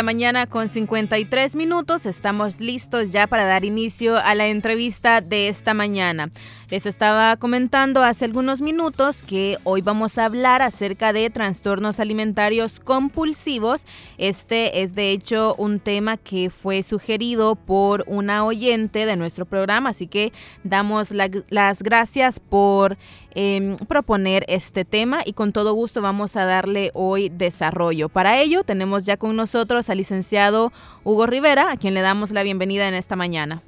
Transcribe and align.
La 0.00 0.04
mañana 0.04 0.46
con 0.46 0.70
53 0.70 1.56
minutos. 1.56 2.06
Estamos 2.06 2.58
listos 2.58 3.10
ya 3.10 3.26
para 3.26 3.44
dar 3.44 3.66
inicio 3.66 4.16
a 4.16 4.34
la 4.34 4.46
entrevista 4.46 5.20
de 5.20 5.48
esta 5.48 5.74
mañana. 5.74 6.30
Les 6.70 6.86
estaba 6.86 7.36
comentando 7.36 8.04
hace 8.04 8.24
algunos 8.24 8.60
minutos 8.60 9.24
que 9.24 9.58
hoy 9.64 9.80
vamos 9.80 10.18
a 10.18 10.26
hablar 10.26 10.62
acerca 10.62 11.12
de 11.12 11.28
trastornos 11.28 11.98
alimentarios 11.98 12.78
compulsivos. 12.78 13.84
Este 14.18 14.82
es 14.82 14.94
de 14.94 15.10
hecho 15.10 15.56
un 15.58 15.80
tema 15.80 16.16
que 16.16 16.48
fue 16.48 16.84
sugerido 16.84 17.56
por 17.56 18.04
una 18.06 18.44
oyente 18.44 19.04
de 19.04 19.16
nuestro 19.16 19.46
programa, 19.46 19.90
así 19.90 20.06
que 20.06 20.32
damos 20.62 21.10
las 21.10 21.82
gracias 21.82 22.38
por 22.38 22.96
em, 23.34 23.76
proponer 23.88 24.44
este 24.46 24.84
tema 24.84 25.22
y 25.26 25.32
con 25.32 25.52
todo 25.52 25.72
gusto 25.74 26.00
vamos 26.00 26.36
a 26.36 26.44
darle 26.44 26.92
hoy 26.94 27.30
desarrollo. 27.30 28.08
Para 28.08 28.40
ello 28.40 28.62
tenemos 28.62 29.04
ya 29.04 29.16
con 29.16 29.34
nosotros 29.34 29.90
al 29.90 29.98
licenciado 29.98 30.72
Hugo 31.02 31.26
Rivera, 31.26 31.72
a 31.72 31.76
quien 31.76 31.94
le 31.94 32.00
damos 32.00 32.30
la 32.30 32.44
bienvenida 32.44 32.86
en 32.86 32.94
esta 32.94 33.16
mañana. 33.16 33.60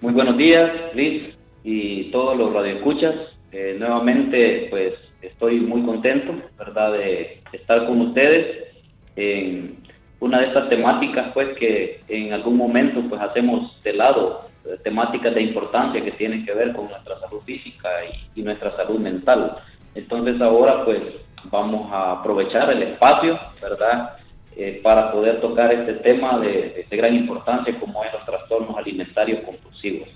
Muy 0.00 0.12
buenos 0.12 0.36
días, 0.36 0.70
Liz 0.94 1.37
y 1.64 2.10
todos 2.10 2.36
los 2.36 2.52
radioescuchas. 2.52 3.14
Eh, 3.52 3.76
nuevamente, 3.78 4.66
pues 4.70 4.94
estoy 5.22 5.60
muy 5.60 5.82
contento, 5.82 6.34
¿verdad?, 6.58 6.92
de 6.92 7.42
estar 7.52 7.86
con 7.86 8.00
ustedes 8.00 8.68
en 9.16 9.78
una 10.20 10.40
de 10.40 10.46
estas 10.48 10.68
temáticas, 10.68 11.28
pues 11.32 11.56
que 11.58 12.02
en 12.08 12.32
algún 12.32 12.56
momento 12.56 13.02
pues 13.08 13.20
hacemos 13.20 13.80
de 13.82 13.92
lado 13.92 14.48
eh, 14.64 14.76
temáticas 14.82 15.34
de 15.34 15.42
importancia 15.42 16.04
que 16.04 16.12
tienen 16.12 16.44
que 16.44 16.52
ver 16.52 16.72
con 16.72 16.88
nuestra 16.88 17.18
salud 17.20 17.40
física 17.44 17.88
y, 18.34 18.42
nuestra 18.42 18.76
salud 18.76 18.98
mental. 18.98 19.56
Entonces 19.94 20.40
ahora 20.40 20.84
pues 20.84 21.00
vamos 21.44 21.90
a 21.92 22.12
aprovechar 22.12 22.70
el 22.72 22.82
espacio, 22.82 23.38
¿verdad?, 23.60 24.16
eh, 24.56 24.80
para 24.82 25.12
poder 25.12 25.40
tocar 25.40 25.72
este 25.72 25.94
tema 25.94 26.38
de, 26.40 26.86
de 26.88 26.96
gran 26.96 27.14
importancia 27.14 27.78
como 27.78 28.02
es 28.02 28.12
los 28.12 28.24
trastornos 28.24 28.76
alimentarios 28.76 29.44
compulsivos. 29.44 30.08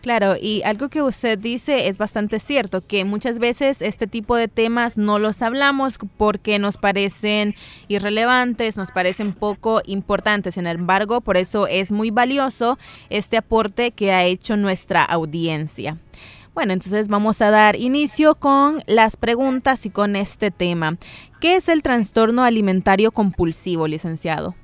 Claro, 0.00 0.34
y 0.40 0.62
algo 0.62 0.88
que 0.88 1.02
usted 1.02 1.38
dice 1.38 1.88
es 1.88 1.98
bastante 1.98 2.38
cierto, 2.38 2.80
que 2.86 3.04
muchas 3.04 3.38
veces 3.38 3.82
este 3.82 4.06
tipo 4.06 4.34
de 4.34 4.48
temas 4.48 4.96
no 4.96 5.18
los 5.18 5.42
hablamos 5.42 5.98
porque 6.16 6.58
nos 6.58 6.78
parecen 6.78 7.54
irrelevantes, 7.88 8.78
nos 8.78 8.90
parecen 8.92 9.34
poco 9.34 9.82
importantes. 9.84 10.54
Sin 10.54 10.66
embargo, 10.66 11.20
por 11.20 11.36
eso 11.36 11.66
es 11.66 11.92
muy 11.92 12.10
valioso 12.10 12.78
este 13.10 13.36
aporte 13.36 13.90
que 13.90 14.12
ha 14.12 14.24
hecho 14.24 14.56
nuestra 14.56 15.04
audiencia. 15.04 15.98
Bueno, 16.54 16.72
entonces 16.72 17.08
vamos 17.08 17.42
a 17.42 17.50
dar 17.50 17.76
inicio 17.76 18.36
con 18.36 18.82
las 18.86 19.16
preguntas 19.16 19.84
y 19.84 19.90
con 19.90 20.16
este 20.16 20.50
tema. 20.50 20.96
¿Qué 21.40 21.56
es 21.56 21.68
el 21.68 21.82
trastorno 21.82 22.42
alimentario 22.42 23.12
compulsivo, 23.12 23.86
licenciado? 23.86 24.54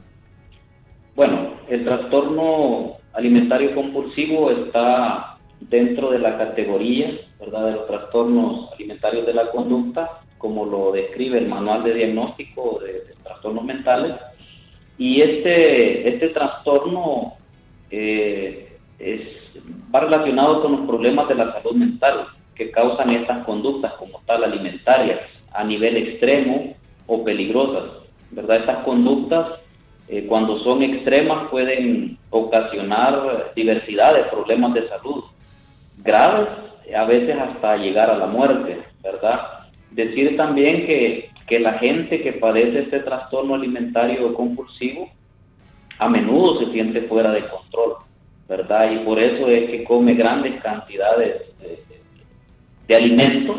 Bueno, 1.15 1.55
el 1.69 1.84
trastorno 1.84 2.97
alimentario 3.16 3.75
compulsivo 3.75 4.50
está 4.50 5.38
dentro 5.60 6.10
de 6.10 6.19
la 6.19 6.37
categoría 6.37 7.19
¿verdad? 7.41 7.66
de 7.66 7.72
los 7.72 7.87
trastornos 7.87 8.72
alimentarios 8.75 9.27
de 9.27 9.34
la 9.34 9.50
conducta, 9.50 10.21
como 10.38 10.66
lo 10.66 10.93
describe 10.93 11.38
el 11.38 11.49
manual 11.49 11.82
de 11.82 11.94
diagnóstico 11.94 12.81
de, 12.84 13.15
trastornos 13.22 13.65
mentales. 13.65 14.15
Y 14.99 15.21
este, 15.21 16.09
este 16.09 16.28
trastorno 16.28 17.34
eh, 17.91 18.78
es, 18.99 19.21
va 19.94 20.00
relacionado 20.00 20.62
con 20.62 20.72
los 20.72 20.81
problemas 20.87 21.28
de 21.28 21.34
la 21.37 21.53
salud 21.53 21.75
mental 21.75 22.26
que 22.55 22.71
causan 22.71 23.10
estas 23.10 23.44
conductas 23.44 23.94
como 23.94 24.21
tal 24.26 24.44
alimentarias 24.44 25.21
a 25.53 25.65
nivel 25.65 25.97
extremo 25.97 26.75
o 27.06 27.25
peligrosas. 27.25 27.84
¿verdad? 28.31 28.59
Estas 28.59 28.84
conductas 28.84 29.47
eh, 30.09 30.27
cuando 30.28 30.59
son 30.61 30.83
extremas 30.83 31.49
pueden 31.50 32.19
ocasionar 32.31 33.53
diversidad 33.56 34.15
de 34.15 34.25
problemas 34.25 34.75
de 34.75 34.89
salud 34.89 35.25
graves, 35.99 36.49
a 36.97 37.05
veces 37.05 37.37
hasta 37.37 37.77
llegar 37.77 38.11
a 38.11 38.17
la 38.17 38.27
muerte, 38.27 38.78
¿verdad? 39.03 39.69
Decir 39.91 40.37
también 40.37 40.87
que, 40.87 41.31
que 41.47 41.59
la 41.59 41.75
gente 41.75 42.22
que 42.22 42.34
padece 42.34 42.81
este 42.81 43.00
trastorno 43.00 43.55
alimentario 43.55 44.33
compulsivo 44.34 45.11
a 45.99 46.09
menudo 46.09 46.61
se 46.61 46.73
siente 46.73 47.03
fuera 47.03 47.33
de 47.33 47.49
control, 47.49 47.97
¿verdad? 48.49 48.91
Y 48.93 48.99
por 48.99 49.19
eso 49.19 49.49
es 49.49 49.71
que 49.71 49.84
come 49.84 50.15
grandes 50.15 50.61
cantidades 50.62 51.43
de, 52.87 52.94
alimentos, 52.94 53.56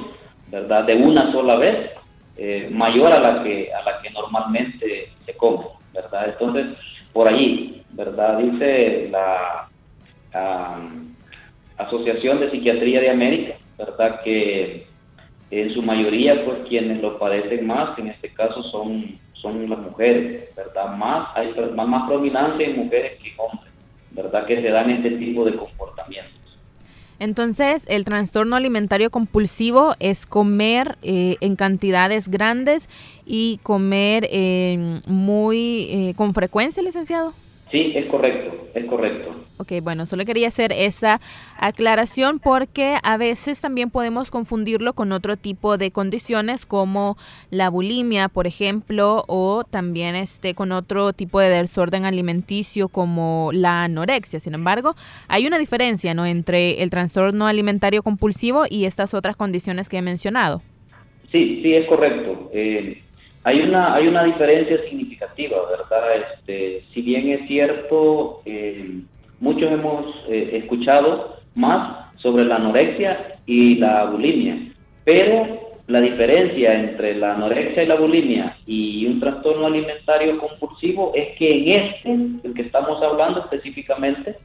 ¿verdad? 0.47 0.85
De 0.85 0.95
una 0.95 1.31
sola 1.31 1.57
vez, 1.57 1.91
eh, 2.37 2.69
mayor 2.71 3.11
a 3.11 3.19
la, 3.19 3.43
que, 3.43 3.69
a 3.73 3.83
la 3.83 4.01
que 4.01 4.09
normalmente 4.11 5.09
se 5.25 5.33
come. 5.35 5.65
Entonces, 6.25 6.77
por 7.13 7.27
allí, 7.27 7.83
¿verdad? 7.91 8.37
Dice 8.39 9.09
la 9.11 9.69
Asociación 11.77 12.39
de 12.39 12.51
Psiquiatría 12.51 13.01
de 13.01 13.09
América, 13.09 13.55
¿verdad? 13.77 14.21
Que 14.23 14.87
en 15.51 15.73
su 15.73 15.81
mayoría, 15.81 16.43
pues 16.45 16.59
quienes 16.67 17.01
lo 17.01 17.17
padecen 17.17 17.65
más, 17.65 17.97
en 17.97 18.07
este 18.07 18.33
caso 18.33 18.63
son, 18.63 19.17
son 19.33 19.69
las 19.69 19.79
mujeres, 19.79 20.55
¿verdad? 20.55 20.95
Más, 20.95 21.29
hay 21.35 21.53
más, 21.75 21.87
más 21.87 22.11
en 22.59 22.75
mujeres 22.75 23.13
que 23.21 23.33
hombres, 23.37 23.71
¿verdad? 24.11 24.45
Que 24.45 24.61
se 24.61 24.69
dan 24.69 24.89
este 24.89 25.11
tipo 25.11 25.45
de 25.45 25.55
comportamientos. 25.55 26.36
Entonces, 27.19 27.85
el 27.87 28.05
trastorno 28.05 28.55
alimentario 28.55 29.09
compulsivo 29.09 29.95
es 29.99 30.25
comer 30.25 30.97
eh, 31.01 31.37
en 31.41 31.55
cantidades 31.55 32.27
grandes 32.27 32.89
y 33.25 33.59
comer 33.63 34.27
eh, 34.31 35.01
muy 35.07 35.87
eh, 35.89 36.13
con 36.15 36.33
frecuencia, 36.33 36.83
licenciado. 36.83 37.33
Sí, 37.71 37.93
es 37.95 38.05
correcto, 38.05 38.69
es 38.73 38.85
correcto. 38.85 39.35
Ok, 39.59 39.73
bueno, 39.81 40.05
solo 40.05 40.23
quería 40.23 40.47
hacer 40.47 40.71
esa 40.71 41.19
aclaración 41.57 42.39
porque 42.39 42.97
a 43.01 43.17
veces 43.17 43.59
también 43.59 43.89
podemos 43.89 44.29
confundirlo 44.29 44.93
con 44.93 45.11
otro 45.11 45.35
tipo 45.35 45.77
de 45.77 45.89
condiciones 45.89 46.65
como 46.65 47.17
la 47.49 47.69
bulimia, 47.69 48.29
por 48.29 48.45
ejemplo, 48.45 49.25
o 49.27 49.63
también 49.63 50.15
este 50.15 50.53
con 50.53 50.71
otro 50.71 51.11
tipo 51.11 51.39
de 51.39 51.49
desorden 51.49 52.05
alimenticio 52.05 52.87
como 52.87 53.49
la 53.51 53.83
anorexia. 53.83 54.39
Sin 54.39 54.53
embargo, 54.53 54.95
hay 55.27 55.47
una 55.47 55.57
diferencia, 55.57 56.13
¿no? 56.13 56.25
entre 56.25 56.83
el 56.83 56.89
trastorno 56.91 57.47
alimentario 57.47 58.03
compulsivo 58.03 58.65
y 58.69 58.85
estas 58.85 59.13
otras 59.13 59.35
condiciones 59.35 59.89
que 59.89 59.97
he 59.97 60.01
mencionado. 60.01 60.61
Sí, 61.31 61.61
sí, 61.63 61.73
es 61.73 61.87
correcto. 61.87 62.49
Eh, 62.53 63.01
hay 63.47 63.61
una, 63.61 63.95
hay 63.95 64.09
una 64.09 64.25
diferencia 64.25 64.77
significativa, 64.89 65.55
¿verdad? 65.69 66.33
Este, 66.33 66.83
si 66.93 67.01
bien 67.01 67.29
es 67.29 67.47
cierto, 67.47 68.41
eh, 68.43 68.99
muchos 69.39 69.71
hemos 69.71 70.05
eh, 70.27 70.49
escuchado 70.61 71.37
más 71.55 72.11
sobre 72.17 72.43
la 72.43 72.57
anorexia 72.57 73.39
y 73.45 73.75
la 73.75 74.03
bulimia, 74.03 74.73
pero 75.05 75.77
la 75.87 76.01
diferencia 76.01 76.73
entre 76.73 77.15
la 77.15 77.35
anorexia 77.35 77.83
y 77.83 77.85
la 77.85 77.95
bulimia 77.95 78.57
y 78.65 79.07
un 79.07 79.21
trastorno 79.21 79.67
alimentario 79.67 80.37
compulsivo 80.39 81.13
es 81.15 81.37
que 81.37 81.49
en 81.49 81.81
este, 81.81 82.47
el 82.49 82.53
que 82.53 82.63
estamos 82.63 83.01
hablando 83.01 83.39
específicamente, 83.39 84.35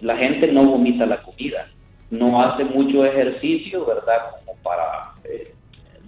la 0.00 0.16
gente 0.16 0.50
no 0.50 0.64
vomita 0.64 1.06
la 1.06 1.22
comida, 1.22 1.68
no 2.10 2.42
hace 2.42 2.64
mucho 2.64 3.04
ejercicio, 3.04 3.86
¿verdad? 3.86 4.32
Como 4.44 4.58
para 4.64 5.12
eh, 5.22 5.54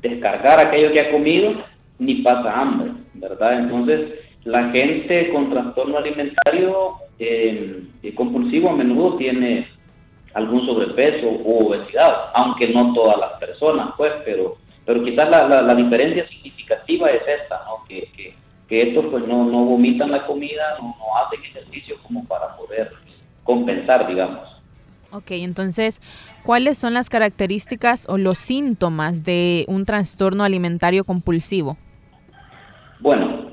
descargar 0.00 0.59
aquello 0.59 0.93
que 0.93 1.00
ha 1.03 1.12
comido 1.12 1.71
ni 2.03 2.17
pasa 2.17 2.61
hambre, 2.61 2.93
¿verdad? 3.15 3.61
Entonces, 3.61 4.13
la 4.45 4.71
gente 4.71 5.31
con 5.33 5.51
trastorno 5.51 5.99
alimentario 5.99 6.95
eh, 7.19 7.85
compulsivo 8.15 8.71
a 8.71 8.77
menudo 8.77 9.17
tiene 9.17 9.69
algún 10.35 10.67
sobrepeso 10.67 11.29
o 11.29 11.69
obesidad, 11.69 12.31
aunque 12.35 12.69
no 12.69 12.93
todas 12.93 13.19
las 13.19 13.33
personas, 13.39 13.91
pues, 13.97 14.13
pero, 14.25 14.57
pero 14.85 15.05
quizás 15.05 15.31
la, 15.31 15.75
diferencia 15.75 16.27
significativa 16.29 17.11
es 17.11 17.23
esta, 17.43 17.63
¿no? 17.67 17.85
Que, 17.89 18.09
que, 18.17 18.35
estos 18.73 19.05
pues 19.11 19.27
no, 19.27 19.45
no 19.45 19.67
vomitan 19.67 20.11
la 20.11 20.25
comida, 20.25 20.79
no, 20.81 20.97
no 20.99 21.17
hacen 21.19 21.45
ejercicio 21.45 21.97
como 22.03 22.25
para 22.25 22.57
poder 22.57 22.91
compensar, 23.45 24.09
digamos. 24.09 24.49
Ok, 25.13 25.33
entonces, 25.33 26.01
¿cuáles 26.43 26.79
son 26.79 26.95
las 26.95 27.11
características 27.11 28.07
o 28.09 28.17
los 28.17 28.39
síntomas 28.39 29.25
de 29.25 29.67
un 29.69 29.85
trastorno 29.85 30.43
alimentario 30.43 31.05
compulsivo? 31.05 31.77
Bueno, 33.03 33.51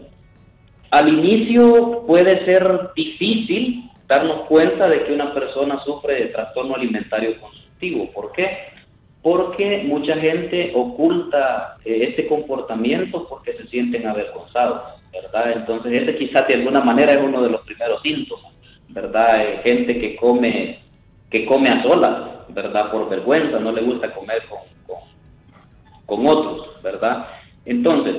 al 0.92 1.10
inicio 1.10 2.04
puede 2.06 2.46
ser 2.46 2.92
difícil 2.96 3.90
darnos 4.08 4.42
cuenta 4.42 4.88
de 4.88 5.06
que 5.06 5.14
una 5.14 5.34
persona 5.34 5.84
sufre 5.84 6.14
de 6.14 6.26
trastorno 6.28 6.76
alimentario 6.76 7.36
compulsivo. 7.42 8.12
¿Por 8.12 8.32
qué? 8.32 8.58
Porque 9.24 9.84
mucha 9.88 10.16
gente 10.18 10.72
oculta 10.76 11.78
eh, 11.84 12.10
este 12.10 12.28
comportamiento 12.28 13.28
porque 13.28 13.54
se 13.54 13.66
sienten 13.70 14.06
avergonzados, 14.06 15.02
¿verdad? 15.12 15.54
Entonces 15.54 16.04
ese 16.04 16.16
quizás 16.16 16.48
de 16.48 16.54
alguna 16.54 16.82
manera 16.82 17.14
es 17.14 17.20
uno 17.20 17.42
de 17.42 17.50
los 17.50 17.62
primeros 17.62 18.04
síntomas, 18.04 18.54
¿verdad? 18.90 19.64
Gente 19.64 20.00
que 20.00 20.16
come 20.16 20.80
que 21.32 21.48
come 21.48 21.70
a 21.70 21.82
solas, 21.82 22.48
¿verdad? 22.50 22.92
Por 22.92 23.10
vergüenza, 23.10 23.60
no 23.60 23.72
le 23.72 23.82
gusta 23.82 24.14
comer 24.14 24.44
con, 24.48 24.60
con, 26.06 26.28
otros, 26.28 26.82
¿verdad? 26.84 27.28
Entonces, 27.66 28.16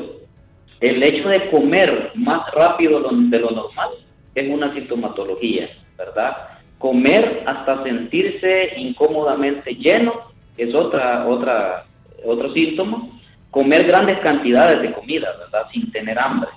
el 0.80 1.02
hecho 1.02 1.28
de 1.28 1.50
comer 1.50 2.12
más 2.14 2.50
rápido 2.52 3.00
de 3.00 3.38
lo 3.38 3.50
normal 3.50 3.90
es 4.34 4.48
una 4.48 4.72
sintomatología, 4.74 5.68
¿verdad? 5.98 6.36
Comer 6.78 7.42
hasta 7.46 7.82
sentirse 7.84 8.72
incómodamente 8.76 9.74
lleno 9.74 10.30
es 10.56 10.74
otra, 10.74 11.26
otra, 11.26 11.84
otro 12.24 12.52
síntoma. 12.54 13.08
Comer 13.50 13.86
grandes 13.86 14.18
cantidades 14.20 14.80
de 14.80 14.92
comida, 14.92 15.28
¿verdad? 15.38 15.66
Sin 15.72 15.90
tener 15.92 16.18
hambre. 16.18 16.50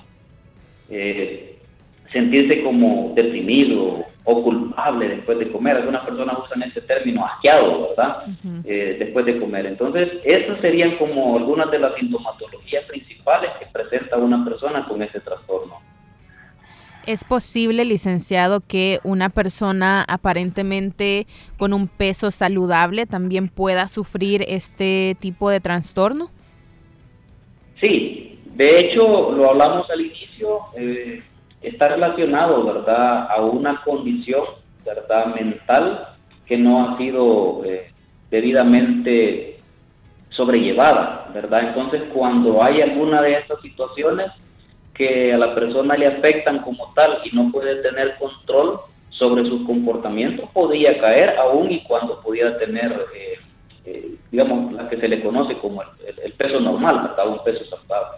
Eh, 0.89 1.57
sentirse 2.11 2.63
como 2.63 3.13
deprimido, 3.15 4.05
o 4.25 4.43
culpable 4.43 5.09
después 5.09 5.39
de 5.39 5.51
comer. 5.51 5.77
Algunas 5.77 6.03
personas 6.05 6.37
usan 6.45 6.63
ese 6.63 6.81
término 6.81 7.25
asqueado, 7.25 7.89
¿verdad? 7.89 8.25
Eh, 8.63 8.97
después 8.99 9.25
de 9.25 9.39
comer. 9.39 9.65
Entonces, 9.65 10.09
esas 10.23 10.59
serían 10.61 10.97
como 10.97 11.37
algunas 11.37 11.69
de 11.71 11.79
las 11.79 11.95
sintomatologías 11.95 12.85
principales 12.85 13.51
que 13.59 13.65
presenta 13.67 14.17
una 14.17 14.43
persona 14.45 14.87
con 14.87 15.01
ese 15.01 15.19
trastorno. 15.19 15.81
¿Es 17.05 17.25
posible, 17.25 17.83
licenciado, 17.83 18.61
que 18.61 18.99
una 19.03 19.27
persona 19.27 20.05
aparentemente 20.07 21.27
con 21.57 21.73
un 21.73 21.89
peso 21.89 22.31
saludable 22.31 23.05
también 23.05 23.49
pueda 23.49 23.89
sufrir 23.89 24.45
este 24.47 25.17
tipo 25.19 25.49
de 25.49 25.59
trastorno? 25.59 26.31
Sí, 27.81 28.39
de 28.55 28.79
hecho, 28.79 29.33
lo 29.33 29.49
hablamos 29.49 29.89
al 29.89 29.99
inicio. 29.99 30.61
Eh, 30.77 31.21
está 31.63 31.89
relacionado, 31.89 32.63
¿verdad?, 32.63 33.27
a 33.31 33.41
una 33.41 33.81
condición, 33.83 34.43
¿verdad?, 34.85 35.33
mental 35.33 36.09
que 36.45 36.57
no 36.57 36.87
ha 36.87 36.97
sido 36.97 37.61
eh, 37.65 37.91
debidamente 38.29 39.59
sobrellevada, 40.29 41.29
¿verdad? 41.33 41.69
Entonces, 41.69 42.03
cuando 42.13 42.63
hay 42.63 42.81
alguna 42.81 43.21
de 43.21 43.33
estas 43.35 43.61
situaciones 43.61 44.27
que 44.93 45.33
a 45.33 45.37
la 45.37 45.55
persona 45.55 45.95
le 45.95 46.07
afectan 46.07 46.59
como 46.59 46.91
tal 46.93 47.19
y 47.23 47.35
no 47.35 47.51
puede 47.51 47.81
tener 47.81 48.15
control 48.17 48.79
sobre 49.09 49.45
sus 49.45 49.65
comportamientos, 49.65 50.49
podría 50.51 50.99
caer 50.99 51.37
aún 51.37 51.71
y 51.71 51.83
cuando 51.83 52.19
pudiera 52.21 52.57
tener, 52.57 52.91
eh, 53.15 53.35
eh, 53.85 54.15
digamos, 54.31 54.73
la 54.73 54.89
que 54.89 54.97
se 54.97 55.07
le 55.07 55.21
conoce 55.21 55.57
como 55.57 55.81
el, 55.81 55.89
el 56.23 56.33
peso 56.33 56.59
normal, 56.59 57.07
¿verdad? 57.07 57.27
Un 57.27 57.43
peso 57.43 57.63
saludable. 57.65 58.17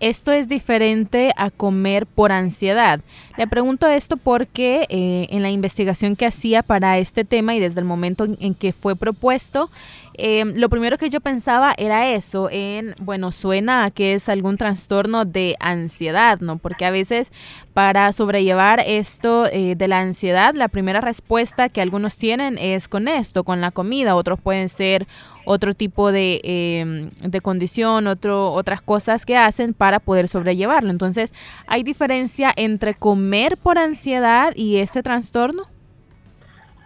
Esto 0.00 0.32
es 0.32 0.48
diferente 0.48 1.32
a 1.36 1.50
comer 1.50 2.06
por 2.06 2.32
ansiedad. 2.32 3.00
Le 3.36 3.46
pregunto 3.46 3.86
esto 3.86 4.16
porque 4.16 4.86
eh, 4.88 5.26
en 5.30 5.42
la 5.42 5.50
investigación 5.50 6.16
que 6.16 6.26
hacía 6.26 6.62
para 6.62 6.98
este 6.98 7.24
tema 7.24 7.54
y 7.54 7.60
desde 7.60 7.80
el 7.80 7.86
momento 7.86 8.26
en 8.38 8.54
que 8.54 8.72
fue 8.72 8.96
propuesto, 8.96 9.70
Em, 10.18 10.54
lo 10.56 10.68
primero 10.68 10.96
que 10.96 11.10
yo 11.10 11.20
pensaba 11.20 11.74
era 11.76 12.10
eso, 12.12 12.48
en, 12.50 12.94
bueno, 12.98 13.32
suena 13.32 13.84
a 13.84 13.90
que 13.90 14.14
es 14.14 14.28
algún 14.28 14.56
trastorno 14.56 15.24
de 15.24 15.56
ansiedad, 15.60 16.40
¿no? 16.40 16.56
Porque 16.56 16.86
a 16.86 16.90
veces 16.90 17.30
para 17.74 18.10
sobrellevar 18.12 18.82
esto 18.86 19.46
eh, 19.46 19.74
de 19.76 19.88
la 19.88 20.00
ansiedad, 20.00 20.54
la 20.54 20.68
primera 20.68 21.02
respuesta 21.02 21.68
que 21.68 21.82
algunos 21.82 22.16
tienen 22.16 22.56
es 22.58 22.88
con 22.88 23.08
esto, 23.08 23.44
con 23.44 23.60
la 23.60 23.70
comida, 23.70 24.14
otros 24.14 24.40
pueden 24.40 24.70
ser 24.70 25.06
otro 25.44 25.74
tipo 25.74 26.10
de, 26.10 26.40
em, 26.42 27.10
de 27.20 27.40
condición, 27.40 28.06
otro, 28.06 28.52
otras 28.52 28.80
cosas 28.80 29.26
que 29.26 29.36
hacen 29.36 29.74
para 29.74 30.00
poder 30.00 30.28
sobrellevarlo. 30.28 30.90
Entonces, 30.90 31.34
¿hay 31.66 31.82
diferencia 31.82 32.52
entre 32.56 32.94
comer 32.94 33.58
por 33.58 33.78
ansiedad 33.78 34.52
y 34.56 34.78
este 34.78 35.02
trastorno? 35.02 35.64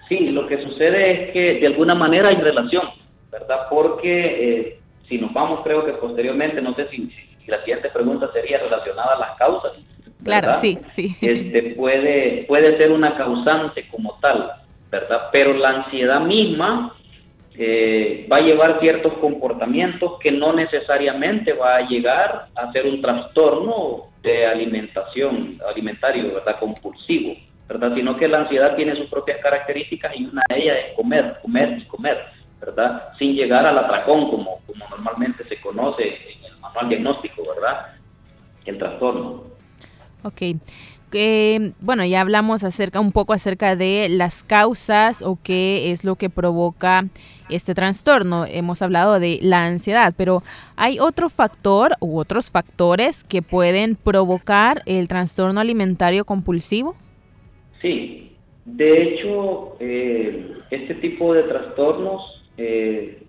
Sí, 0.08 0.30
lo 0.30 0.48
que 0.48 0.60
sucede 0.64 1.10
es 1.10 1.32
que 1.32 1.60
de 1.60 1.66
alguna 1.68 1.94
manera 1.94 2.30
hay 2.30 2.36
relación. 2.36 2.82
¿Verdad? 3.30 3.66
Porque 3.68 4.60
eh, 4.60 4.80
si 5.08 5.18
nos 5.18 5.32
vamos, 5.32 5.60
creo 5.62 5.84
que 5.84 5.92
posteriormente, 5.92 6.60
no 6.60 6.74
sé 6.74 6.88
si, 6.88 7.10
la 7.46 7.58
siguiente 7.60 7.90
pregunta 7.90 8.30
sería 8.32 8.58
relacionada 8.58 9.14
a 9.14 9.18
las 9.18 9.36
causas. 9.36 9.80
Claro, 10.22 10.54
sí, 10.60 10.78
sí. 10.94 11.16
Este, 11.20 11.74
puede, 11.74 12.44
puede 12.46 12.76
ser 12.78 12.92
una 12.92 13.16
causante 13.16 13.88
como 13.88 14.18
tal, 14.20 14.52
¿verdad? 14.90 15.30
Pero 15.32 15.54
la 15.54 15.70
ansiedad 15.70 16.20
misma 16.20 16.94
eh, 17.56 18.28
va 18.30 18.36
a 18.36 18.42
llevar 18.42 18.78
ciertos 18.80 19.14
comportamientos 19.14 20.18
que 20.20 20.30
no 20.30 20.52
necesariamente 20.52 21.52
va 21.52 21.76
a 21.76 21.88
llegar 21.88 22.46
a 22.54 22.72
ser 22.72 22.86
un 22.86 23.02
trastorno 23.02 24.10
de 24.22 24.46
alimentación, 24.46 25.58
alimentario, 25.68 26.34
¿verdad? 26.34 26.58
Compulsivo, 26.60 27.34
¿verdad? 27.68 27.94
Sino 27.94 28.16
que 28.16 28.28
la 28.28 28.40
ansiedad 28.40 28.76
tiene 28.76 28.94
sus 28.96 29.06
propias 29.06 29.38
características 29.42 30.14
y 30.16 30.26
una 30.26 30.42
de 30.48 30.58
ellas 30.58 30.76
es 30.86 30.96
comer, 30.96 31.38
comer 31.42 31.78
y 31.78 31.84
comer. 31.86 32.24
¿Verdad? 32.60 33.08
Sin 33.18 33.34
llegar 33.34 33.66
al 33.66 33.78
atracón, 33.78 34.30
como, 34.30 34.60
como 34.66 34.88
normalmente 34.88 35.44
se 35.48 35.60
conoce 35.60 36.08
en 36.08 36.44
el 36.44 36.58
manual 36.58 36.88
diagnóstico, 36.88 37.42
¿verdad? 37.54 37.86
El 38.64 38.78
trastorno. 38.78 39.44
Ok. 40.22 40.42
Eh, 41.12 41.72
bueno, 41.80 42.04
ya 42.04 42.20
hablamos 42.20 42.62
acerca 42.62 43.00
un 43.00 43.10
poco 43.10 43.32
acerca 43.32 43.74
de 43.74 44.08
las 44.08 44.44
causas 44.44 45.22
o 45.22 45.38
qué 45.42 45.90
es 45.90 46.04
lo 46.04 46.14
que 46.14 46.30
provoca 46.30 47.06
este 47.48 47.74
trastorno. 47.74 48.46
Hemos 48.46 48.80
hablado 48.80 49.18
de 49.18 49.40
la 49.42 49.66
ansiedad, 49.66 50.14
pero 50.16 50.42
¿hay 50.76 51.00
otro 51.00 51.28
factor 51.28 51.96
u 52.00 52.18
otros 52.18 52.50
factores 52.50 53.24
que 53.24 53.42
pueden 53.42 53.96
provocar 53.96 54.82
el 54.86 55.08
trastorno 55.08 55.60
alimentario 55.60 56.24
compulsivo? 56.24 56.94
Sí, 57.82 58.36
de 58.64 59.02
hecho, 59.02 59.76
eh, 59.80 60.52
este 60.70 60.94
tipo 60.96 61.34
de 61.34 61.42
trastornos 61.44 62.39
eh, 62.62 63.22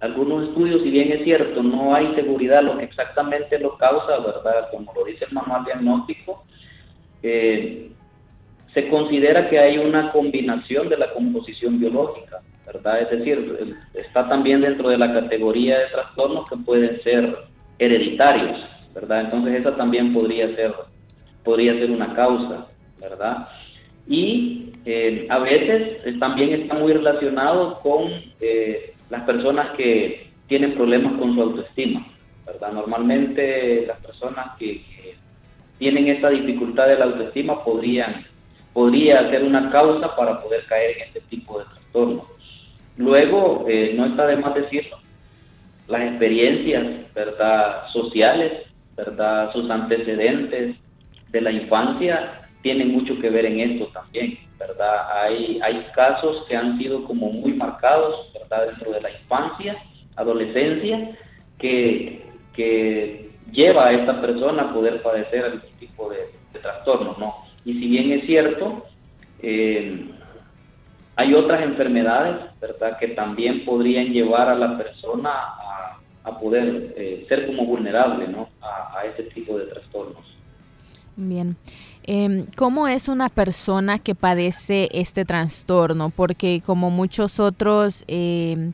algunos 0.00 0.48
estudios, 0.48 0.82
si 0.82 0.90
bien 0.90 1.10
es 1.12 1.24
cierto, 1.24 1.62
no 1.62 1.94
hay 1.94 2.14
seguridad 2.14 2.62
lo 2.62 2.78
exactamente 2.78 3.58
lo 3.58 3.78
causa, 3.78 4.18
¿verdad? 4.18 4.68
Como 4.70 4.92
lo 4.92 5.04
dice 5.06 5.24
el 5.24 5.32
manual 5.32 5.64
diagnóstico, 5.64 6.44
eh, 7.22 7.90
se 8.74 8.88
considera 8.90 9.48
que 9.48 9.58
hay 9.58 9.78
una 9.78 10.12
combinación 10.12 10.90
de 10.90 10.98
la 10.98 11.10
composición 11.12 11.80
biológica, 11.80 12.42
¿verdad? 12.66 13.00
Es 13.00 13.10
decir, 13.18 13.76
está 13.94 14.28
también 14.28 14.60
dentro 14.60 14.90
de 14.90 14.98
la 14.98 15.10
categoría 15.10 15.78
de 15.78 15.86
trastornos 15.86 16.48
que 16.50 16.56
pueden 16.58 17.02
ser 17.02 17.36
hereditarios, 17.78 18.66
¿verdad? 18.94 19.22
Entonces 19.22 19.56
esa 19.56 19.74
también 19.74 20.12
podría 20.12 20.48
ser, 20.48 20.74
podría 21.42 21.72
ser 21.78 21.90
una 21.90 22.14
causa, 22.14 22.66
¿verdad? 23.00 23.48
y 24.10 24.69
eh, 24.84 25.26
a 25.28 25.38
veces 25.38 25.98
eh, 26.04 26.16
también 26.18 26.52
está 26.54 26.74
muy 26.74 26.92
relacionado 26.92 27.80
con 27.80 28.10
eh, 28.40 28.94
las 29.10 29.22
personas 29.24 29.70
que 29.76 30.30
tienen 30.46 30.74
problemas 30.74 31.14
con 31.14 31.34
su 31.34 31.42
autoestima. 31.42 32.06
Normalmente 32.72 33.84
las 33.86 33.98
personas 33.98 34.56
que, 34.58 34.82
tienen 35.78 36.08
esta 36.08 36.28
dificultad 36.28 36.88
de 36.88 36.98
la 36.98 37.06
autoestima 37.06 37.64
podrían, 37.64 38.26
podría 38.74 39.30
ser 39.30 39.42
una 39.42 39.70
causa 39.70 40.14
para 40.14 40.42
poder 40.42 40.66
caer 40.66 40.98
en 40.98 41.02
este 41.04 41.20
tipo 41.22 41.58
de 41.58 41.64
trastorno. 41.64 42.26
Luego, 42.98 43.64
no 43.94 44.04
está 44.04 44.26
de 44.26 44.36
más 44.36 44.54
decirlo, 44.54 44.98
las 45.88 46.02
experiencias, 46.02 47.14
¿verdad? 47.14 47.86
Sociales, 47.94 48.52
¿verdad? 48.94 49.50
Sus 49.54 49.70
antecedentes 49.70 50.76
de 51.30 51.40
la 51.40 51.50
infancia 51.50 52.49
tienen 52.62 52.92
mucho 52.92 53.18
que 53.18 53.30
ver 53.30 53.46
en 53.46 53.60
esto 53.60 53.86
también, 53.88 54.38
¿verdad? 54.58 55.22
Hay, 55.22 55.60
casos 55.94 56.44
que 56.48 56.56
han 56.56 56.78
sido 56.78 57.04
como 57.04 57.30
muy 57.30 57.52
marcados, 57.52 58.32
¿verdad? 58.32 58.66
Dentro 58.68 58.92
de 58.92 59.00
la 59.00 59.10
infancia, 59.10 59.76
adolescencia, 60.16 61.16
que, 61.58 62.26
que 62.54 63.30
lleva 63.50 63.88
a 63.88 63.92
esta 63.92 64.20
persona 64.20 64.62
a 64.62 64.72
poder 64.72 65.02
padecer 65.02 65.44
algún 65.44 65.70
tipo 65.78 66.08
de, 66.10 66.40
trastorno, 66.60 67.16
¿no? 67.18 67.36
Y 67.64 67.72
si 67.74 67.88
bien 67.88 68.12
es 68.12 68.26
cierto, 68.26 68.84
eh, 69.40 70.10
hay 71.16 71.34
otras 71.34 71.62
enfermedades, 71.62 72.36
¿verdad? 72.60 72.98
Que 72.98 73.08
también 73.08 73.64
podrían 73.64 74.12
llevar 74.12 74.48
a 74.48 74.54
la 74.54 74.76
persona 74.76 75.30
a, 75.30 76.00
a 76.24 76.38
poder 76.38 76.92
eh, 76.96 77.24
ser 77.28 77.46
como 77.46 77.64
vulnerable, 77.64 78.26
¿no? 78.28 78.48
A, 78.60 78.98
a 78.98 79.04
ese 79.04 79.22
tipo 79.24 79.56
de 79.56 79.66
trastornos. 79.66 80.24
Bien. 81.16 81.56
Em, 82.12 82.46
¿Cómo 82.56 82.88
es 82.88 83.06
una 83.06 83.28
persona 83.28 84.00
que 84.00 84.16
padece 84.16 84.88
este 84.92 85.24
trastorno? 85.24 86.10
Porque 86.10 86.60
como 86.66 86.90
muchos 86.90 87.38
otros, 87.38 88.02
em, 88.08 88.72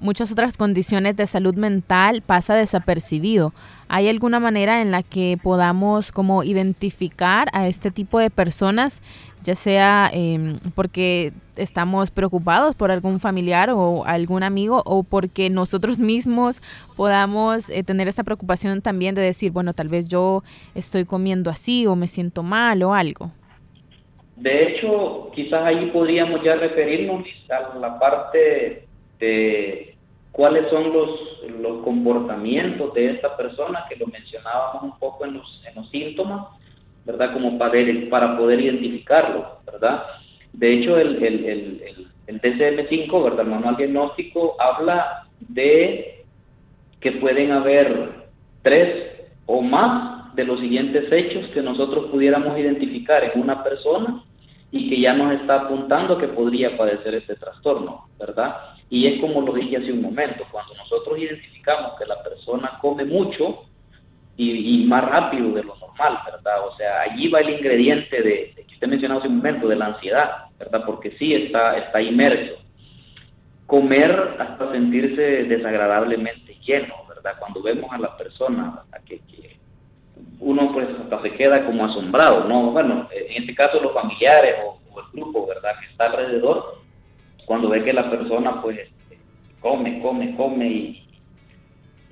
muchas 0.00 0.32
otras 0.32 0.56
condiciones 0.56 1.14
de 1.14 1.26
salud 1.26 1.54
mental 1.54 2.22
pasa 2.22 2.54
desapercibido. 2.54 3.52
¿Hay 3.88 4.08
alguna 4.08 4.40
manera 4.40 4.80
en 4.80 4.90
la 4.90 5.02
que 5.02 5.38
podamos 5.42 6.12
como 6.12 6.44
identificar 6.44 7.48
a 7.52 7.68
este 7.68 7.90
tipo 7.90 8.20
de 8.20 8.30
personas 8.30 9.02
ya 9.44 9.54
sea 9.54 10.10
em, 10.12 10.58
porque 10.74 11.32
estamos 11.58 12.10
preocupados 12.10 12.74
por 12.74 12.90
algún 12.90 13.20
familiar 13.20 13.70
o 13.70 14.04
algún 14.06 14.42
amigo 14.42 14.82
o 14.86 15.02
porque 15.02 15.50
nosotros 15.50 15.98
mismos 15.98 16.62
podamos 16.96 17.68
eh, 17.70 17.82
tener 17.82 18.08
esta 18.08 18.24
preocupación 18.24 18.80
también 18.80 19.14
de 19.14 19.22
decir, 19.22 19.52
bueno, 19.52 19.74
tal 19.74 19.88
vez 19.88 20.08
yo 20.08 20.42
estoy 20.74 21.04
comiendo 21.04 21.50
así 21.50 21.86
o 21.86 21.96
me 21.96 22.06
siento 22.06 22.42
mal 22.42 22.82
o 22.82 22.94
algo. 22.94 23.30
De 24.36 24.62
hecho, 24.62 25.30
quizás 25.34 25.64
ahí 25.64 25.90
podríamos 25.92 26.42
ya 26.44 26.54
referirnos 26.54 27.24
a 27.50 27.76
la 27.76 27.98
parte 27.98 28.86
de 29.18 29.96
cuáles 30.30 30.70
son 30.70 30.92
los, 30.92 31.10
los 31.60 31.82
comportamientos 31.82 32.94
de 32.94 33.10
esta 33.10 33.36
persona, 33.36 33.84
que 33.88 33.96
lo 33.96 34.06
mencionábamos 34.06 34.84
un 34.84 34.98
poco 34.98 35.24
en 35.24 35.34
los, 35.34 35.62
en 35.68 35.74
los 35.74 35.90
síntomas, 35.90 36.46
¿verdad? 37.04 37.32
Como 37.32 37.58
para, 37.58 37.80
para 38.08 38.38
poder 38.38 38.60
identificarlo, 38.60 39.58
¿verdad? 39.66 40.04
De 40.52 40.72
hecho, 40.72 40.98
el, 40.98 41.22
el, 41.22 41.44
el, 42.26 42.40
DCM5, 42.40 43.24
¿verdad? 43.24 43.40
El 43.40 43.50
manual 43.50 43.76
diagnóstico 43.76 44.56
habla 44.60 45.26
de 45.40 46.24
que 47.00 47.12
pueden 47.12 47.52
haber 47.52 48.28
tres 48.62 49.06
o 49.46 49.62
más 49.62 50.34
de 50.34 50.44
los 50.44 50.60
siguientes 50.60 51.10
hechos 51.10 51.48
que 51.48 51.62
nosotros 51.62 52.06
pudiéramos 52.10 52.58
identificar 52.58 53.24
en 53.24 53.40
una 53.40 53.62
persona 53.64 54.22
y 54.70 54.90
que 54.90 55.00
ya 55.00 55.14
nos 55.14 55.32
está 55.40 55.62
apuntando 55.62 56.18
que 56.18 56.28
podría 56.28 56.76
padecer 56.76 57.14
este 57.14 57.34
trastorno, 57.34 58.06
¿verdad? 58.18 58.56
Y 58.90 59.06
es 59.06 59.20
como 59.20 59.40
lo 59.40 59.52
dije 59.52 59.78
hace 59.78 59.92
un 59.92 60.02
momento, 60.02 60.44
cuando 60.50 60.74
nosotros 60.74 61.18
identificamos 61.18 61.92
que 61.98 62.04
la 62.04 62.22
persona 62.22 62.78
come 62.80 63.04
mucho, 63.04 63.64
y, 64.38 64.84
más 64.86 65.04
rápido 65.04 65.52
de 65.52 65.64
lo 65.64 65.76
normal, 65.76 66.18
¿verdad? 66.24 66.66
O 66.66 66.76
sea, 66.76 67.02
allí 67.02 67.28
va 67.28 67.40
el 67.40 67.50
ingrediente 67.50 68.22
de, 68.22 68.54
que 68.54 68.67
usted 68.78 68.86
mencionaba 68.86 69.18
hace 69.18 69.28
un 69.28 69.38
momento, 69.38 69.66
de 69.66 69.74
la 69.74 69.86
ansiedad, 69.86 70.30
¿verdad? 70.56 70.84
Porque 70.86 71.10
sí 71.18 71.34
está, 71.34 71.76
está 71.78 72.00
inmerso. 72.00 72.62
Comer 73.66 74.36
hasta 74.38 74.70
sentirse 74.70 75.20
desagradablemente 75.44 76.54
lleno, 76.64 76.94
¿verdad? 77.08 77.34
Cuando 77.40 77.60
vemos 77.60 77.90
a 77.90 77.98
la 77.98 78.16
persona, 78.16 78.84
uno 80.38 80.72
pues 80.72 80.86
hasta 80.96 81.22
se 81.22 81.32
queda 81.32 81.66
como 81.66 81.86
asombrado, 81.86 82.44
¿no? 82.44 82.70
Bueno, 82.70 83.08
en 83.10 83.42
este 83.42 83.52
caso 83.52 83.82
los 83.82 83.92
familiares 83.92 84.54
o, 84.64 84.78
el 85.00 85.20
grupo, 85.20 85.48
¿verdad? 85.48 85.72
Que 85.80 85.86
está 85.86 86.06
alrededor, 86.06 86.78
cuando 87.46 87.68
ve 87.68 87.82
que 87.82 87.92
la 87.92 88.08
persona 88.08 88.62
pues 88.62 88.78
este, 88.78 89.18
come, 89.58 90.00
come, 90.00 90.36
come 90.36 90.66
y, 90.68 91.08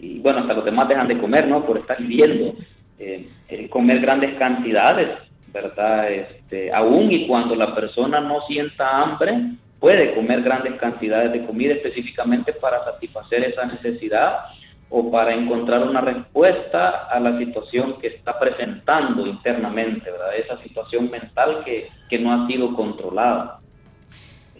y 0.01 0.19
bueno, 0.19 0.41
hasta 0.41 0.55
los 0.55 0.65
demás 0.65 0.89
dejan 0.89 1.07
de 1.07 1.19
comer, 1.19 1.47
¿no? 1.47 1.65
Por 1.65 1.79
estar 1.79 1.97
viviendo, 1.99 2.55
eh, 2.99 3.29
eh, 3.49 3.69
comer 3.69 4.01
grandes 4.01 4.35
cantidades, 4.35 5.26
¿verdad? 5.57 6.11
Este, 6.11 6.73
aún 6.73 7.11
y 7.11 7.27
cuando 7.27 7.55
la 7.55 7.75
persona 7.75 8.21
no 8.21 8.43
sienta 8.47 9.03
hambre, 9.03 9.53
puede 9.81 10.15
comer 10.15 10.43
grandes 10.43 10.75
cantidades 10.75 11.33
de 11.33 11.47
comida 11.47 11.73
específicamente 11.75 12.53
para 12.53 12.85
satisfacer 12.85 13.45
esa 13.45 13.65
necesidad 13.65 14.41
o 14.91 15.11
para 15.11 15.33
encontrar 15.33 15.83
una 15.83 16.01
respuesta 16.01 17.09
a 17.11 17.19
la 17.19 17.39
situación 17.39 17.99
que 18.01 18.09
está 18.09 18.39
presentando 18.39 19.27
internamente, 19.27 20.11
¿verdad? 20.11 20.37
Esa 20.37 20.63
situación 20.63 21.11
mental 21.11 21.63
que, 21.65 21.89
que 22.09 22.19
no 22.19 22.33
ha 22.33 22.47
sido 22.47 22.75
controlada. 22.75 23.59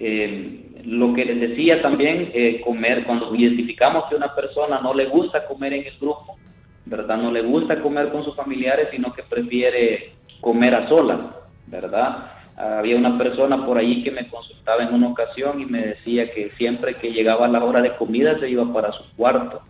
Eh, 0.01 0.83
lo 0.85 1.13
que 1.15 1.25
les 1.27 1.41
decía 1.41 1.83
también, 1.83 2.31
eh, 2.35 2.61
comer, 2.65 3.05
cuando 3.05 3.35
identificamos 3.35 4.05
que 4.09 4.17
una 4.17 4.35
persona 4.35 4.81
no 4.81 4.95
le 4.95 5.07
gusta 5.07 5.47
comer 5.47 5.75
en 5.75 5.87
el 5.87 5.99
grupo, 5.99 6.39
¿verdad? 6.87 7.19
No 7.19 7.31
le 7.31 7.43
gusta 7.43 7.81
comer 7.83 8.09
con 8.11 8.25
sus 8.25 8.35
familiares, 8.35 8.89
sino 8.91 9.13
que 9.13 9.23
prefiere 9.23 10.16
comer 10.41 10.75
a 10.75 10.89
solas, 10.89 11.19
¿verdad? 11.67 12.33
Había 12.57 12.97
una 12.97 13.19
persona 13.19 13.67
por 13.67 13.77
ahí 13.77 14.03
que 14.03 14.11
me 14.11 14.29
consultaba 14.29 14.83
en 14.83 14.95
una 14.95 15.09
ocasión 15.09 15.61
y 15.61 15.67
me 15.67 15.89
decía 15.89 16.33
que 16.33 16.51
siempre 16.57 16.95
que 16.97 17.13
llegaba 17.13 17.49
la 17.49 17.63
hora 17.63 17.83
de 17.83 17.95
comida 17.97 18.39
se 18.39 18.49
iba 18.49 18.73
para 18.73 18.93
su 18.93 19.05
cuarto, 19.15 19.61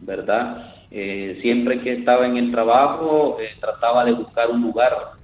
¿verdad? 0.00 0.74
Eh, 0.90 1.38
siempre 1.42 1.80
que 1.80 1.94
estaba 1.94 2.26
en 2.26 2.36
el 2.36 2.50
trabajo 2.50 3.36
trataba 3.60 4.04
de 4.04 4.12
buscar 4.12 4.50
un 4.50 4.62
lugar 4.62 5.18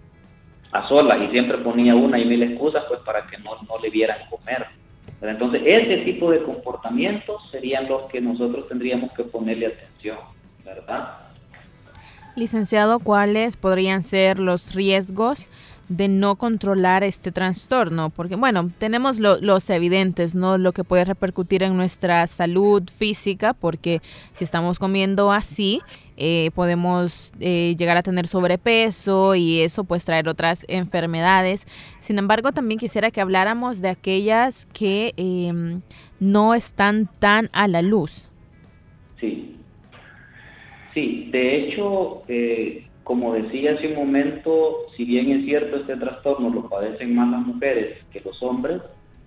a 0.73 0.89
solas 0.89 1.19
y 1.23 1.31
siempre 1.31 1.59
ponía 1.59 1.95
una 1.95 2.19
y 2.19 2.25
mil 2.25 2.43
excusas 2.43 2.85
pues 2.89 3.01
para 3.01 3.27
que 3.27 3.39
no, 3.39 3.57
le 3.81 3.91
vieran 3.91 4.19
comer. 4.29 4.67
entonces, 5.23 5.63
ese 5.65 5.99
tipo 5.99 6.31
de 6.31 6.43
comportamientos 6.43 7.49
serían 7.51 7.89
los 7.89 8.11
que 8.11 8.21
nosotros 8.21 8.69
tendríamos 8.69 9.13
que 9.13 9.23
ponerle 9.23 9.69
atención, 9.69 10.19
¿verdad? 10.65 11.24
Licenciado, 12.37 12.99
¿cuáles 12.99 13.57
podrían 13.57 14.03
ser 14.03 14.41
los 14.41 14.75
riesgos 14.75 15.49
de 15.89 16.09
no 16.09 16.35
controlar 16.35 17.05
este 17.05 17.31
trastorno? 17.31 18.11
Porque, 18.11 18.35
bueno, 18.35 18.73
tenemos 18.79 19.21
los 19.21 19.71
evidentes, 19.71 20.35
¿no? 20.35 20.59
Lo 20.59 20.73
que 20.73 20.83
puede 20.83 21.05
repercutir 21.05 21.63
en 21.63 21.77
nuestra 21.77 22.27
salud 22.27 22.83
física, 22.99 23.55
porque 23.55 24.03
si 24.33 24.43
estamos 24.43 24.81
comiendo 24.81 25.31
así, 25.31 25.81
eh, 26.17 26.51
podemos 26.57 27.33
eh, 27.39 27.77
llegar 27.79 27.97
a 27.97 28.03
tener 28.03 28.27
sobrepeso 28.27 29.37
y 29.37 29.61
eso 29.61 29.85
pues 29.85 30.05
traer 30.05 30.29
otras 30.29 30.65
enfermedades. 30.67 31.69
Sin 32.01 32.19
embargo, 32.19 32.51
también 32.51 32.81
quisiera 32.81 33.13
que 33.13 33.21
habláramos 33.21 33.81
de 33.81 33.91
aquellas 33.91 34.67
que 34.73 35.15
em, 35.17 35.83
no 36.19 36.55
están 36.55 37.09
tan 37.21 37.49
a 37.53 37.69
la 37.69 37.81
luz. 37.81 38.29
Sí, 39.21 39.57
sí, 40.95 41.29
de 41.31 41.57
hecho, 41.57 42.23
eh, 42.29 42.87
como 43.03 43.35
decía 43.35 43.75
hace 43.75 43.89
un 43.89 43.97
momento, 43.97 44.87
si 44.97 45.05
bien 45.05 45.31
es 45.31 45.45
cierto 45.45 45.77
este 45.77 45.97
trastorno 45.97 46.49
lo 46.49 46.69
padecen 46.69 47.15
más 47.15 47.31
las 47.31 47.41
mujeres 47.43 47.99
que 48.13 48.21
los 48.21 48.43
hombres, 48.43 48.81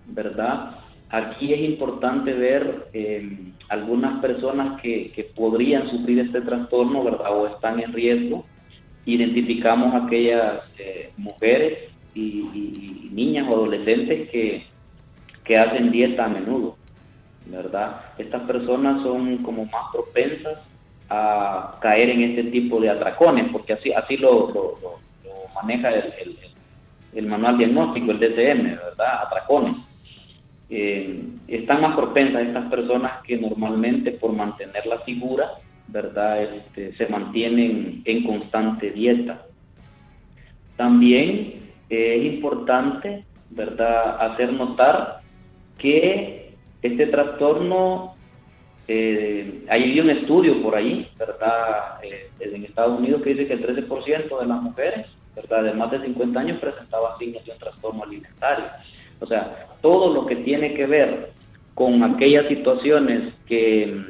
¿verdad? 0.08 0.80
Aquí 1.10 1.54
es 1.54 1.62
importante 1.62 2.34
ver 2.34 2.88
eh, 2.94 3.52
algunas 3.70 4.20
personas 4.20 4.82
que, 4.82 5.32
podrían 5.36 5.90
sufrir 5.90 6.20
este 6.20 6.42
trastorno, 6.42 7.04
¿verdad? 7.04 7.38
O 7.38 7.48
están 7.48 7.80
en 7.80 7.94
riesgo. 7.94 8.46
Identificamos 9.06 9.94
aquellas 9.94 10.64
eh, 10.80 11.12
mujeres 11.18 11.90
y, 12.16 13.10
niñas 13.12 13.48
o 13.50 13.54
adolescentes 13.56 14.30
que, 14.30 14.64
que 15.44 15.58
hacen 15.58 15.92
dieta 15.92 16.26
a 16.26 16.30
menudo, 16.30 16.78
¿verdad? 17.48 18.02
Estas 18.18 18.44
personas 18.44 19.02
son 19.02 19.38
como 19.38 19.66
más 19.66 19.92
propensas 19.92 20.60
a 21.10 21.78
caer 21.82 22.10
en 22.10 22.24
este 22.24 22.44
tipo 22.46 22.80
de 22.80 22.90
atracones, 22.90 23.46
porque 23.52 23.74
así, 23.74 23.94
así 23.94 24.18
lo, 24.18 24.78
maneja 25.56 25.90
el, 27.14 27.28
manual 27.28 27.58
diagnóstico, 27.58 28.12
el 28.12 28.20
DCM, 28.20 28.64
¿verdad? 28.76 29.24
Atracones 29.26 29.76
eh, 30.70 31.24
están 31.48 31.82
más 31.82 31.96
propensas 31.96 32.42
estas 32.42 32.70
personas 32.70 33.24
que 33.24 33.38
normalmente 33.38 34.12
por 34.12 34.34
mantener 34.34 34.86
la 34.86 35.00
figura, 35.00 35.52
¿verdad? 35.88 36.44
Este, 36.44 36.96
se 36.96 37.08
mantienen 37.08 38.02
en 38.06 38.24
constante 38.24 38.92
dieta. 38.92 39.46
También 40.76 41.72
es 41.90 42.26
importante, 42.26 43.24
¿verdad?, 43.50 44.18
hacer 44.32 44.52
notar 44.52 45.22
que 45.78 46.54
este 46.82 47.08
trastorno, 47.08 48.16
eh, 48.88 49.66
hay 49.70 50.00
un 50.00 50.10
estudio 50.10 50.62
por 50.62 50.76
ahí, 50.76 51.10
¿verdad?, 51.18 52.00
eh, 52.04 52.30
en 52.40 52.64
Estados 52.64 53.00
Unidos 53.00 53.22
que 53.22 53.34
dice 53.34 53.48
que 53.48 53.54
el 53.54 53.88
13% 53.88 54.40
de 54.40 54.46
las 54.46 54.62
mujeres, 54.62 55.08
¿verdad?, 55.36 55.64
de 55.64 55.74
más 55.74 55.92
de 55.92 56.02
50 56.02 56.40
años 56.40 56.60
presentaba 56.60 57.18
signos 57.18 57.44
de 57.46 57.52
un 57.52 57.58
trastorno 57.60 58.04
alimentario. 58.04 58.66
O 59.20 59.26
sea, 59.26 59.68
todo 59.82 60.14
lo 60.14 60.26
que 60.26 60.38
tiene 60.38 60.74
que 60.74 60.86
ver 60.86 61.32
con 61.74 62.04
aquellas 62.04 62.48
situaciones 62.48 63.34
que, 63.46 64.04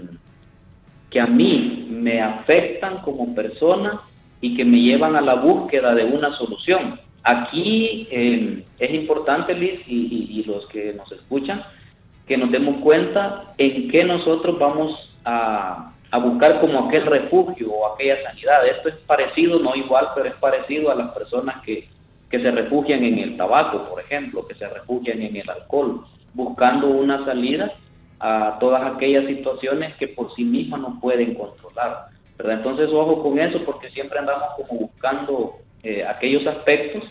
que 1.10 1.20
a 1.20 1.28
mí 1.28 1.88
me 1.90 2.22
afectan 2.22 3.02
como 3.02 3.34
persona 3.34 4.02
y 4.42 4.56
que 4.56 4.64
me 4.64 4.80
llevan 4.80 5.16
a 5.16 5.22
la 5.22 5.36
búsqueda 5.36 5.96
de 5.96 6.06
una 6.06 6.34
solución. 6.38 7.00
Aquí 7.24 8.08
eh, 8.10 8.64
es 8.80 8.94
importante, 8.94 9.54
Liz, 9.54 9.82
y, 9.88 10.44
los 10.46 10.66
que 10.68 10.94
nos 10.94 11.12
escuchan, 11.12 11.62
que 12.28 12.38
nos 12.38 12.52
demos 12.52 12.82
cuenta 12.82 13.54
en 13.58 13.90
qué 13.90 14.04
nosotros 14.04 14.60
vamos 14.60 15.14
a, 15.24 15.94
a, 16.12 16.18
buscar 16.20 16.60
como 16.60 16.88
aquel 16.88 17.06
refugio 17.06 17.72
o 17.72 17.94
aquella 17.94 18.22
sanidad. 18.24 18.68
Esto 18.68 18.90
es 18.90 18.96
parecido, 18.96 19.60
no 19.60 19.76
igual, 19.76 20.10
pero 20.14 20.28
es 20.28 20.36
parecido 20.36 20.92
a 20.92 20.96
las 20.96 21.12
personas 21.12 21.64
que, 21.64 21.88
que 22.30 22.42
se 22.42 22.52
refugian 22.52 23.04
en 23.04 23.20
el 23.20 23.38
tabaco, 23.38 23.88
por 23.90 24.02
ejemplo, 24.02 24.46
que 24.46 24.56
se 24.56 24.68
refugian 24.68 25.22
en 25.22 25.38
el 25.38 25.50
alcohol, 25.50 26.06
buscando 26.34 26.88
una 26.88 27.24
salida 27.26 27.74
a 28.20 28.58
todas 28.60 28.84
aquellas 28.84 29.26
situaciones 29.28 29.96
que 29.96 30.10
por 30.10 30.34
sí 30.36 30.44
mismas 30.44 30.82
no 30.82 31.00
pueden 31.00 31.34
controlar. 31.34 32.08
¿verdad? 32.38 32.58
Entonces, 32.58 32.90
ojo 32.92 33.24
con 33.24 33.40
eso, 33.40 33.64
porque 33.64 33.90
siempre 33.92 34.20
andamos 34.20 34.50
como 34.58 34.82
buscando 34.82 35.58
eh, 35.84 36.04
aquellos 36.06 36.46
aspectos 36.46 37.04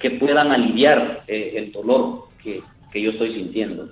que 0.00 0.12
puedan 0.12 0.50
aliviar 0.50 1.22
eh, 1.28 1.52
el 1.56 1.70
dolor 1.70 2.28
que, 2.42 2.62
que 2.92 3.02
yo 3.02 3.10
estoy 3.10 3.34
sintiendo. 3.34 3.88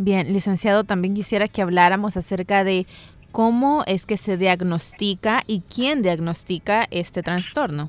Bien, 0.00 0.32
licenciado, 0.32 0.84
también 0.84 1.14
quisiera 1.14 1.48
que 1.48 1.60
habláramos 1.60 2.16
acerca 2.16 2.62
de 2.62 2.86
cómo 3.32 3.82
es 3.88 4.06
que 4.06 4.16
se 4.16 4.36
diagnostica 4.36 5.42
y 5.48 5.62
quién 5.62 6.02
diagnostica 6.02 6.86
este 6.92 7.24
trastorno. 7.24 7.88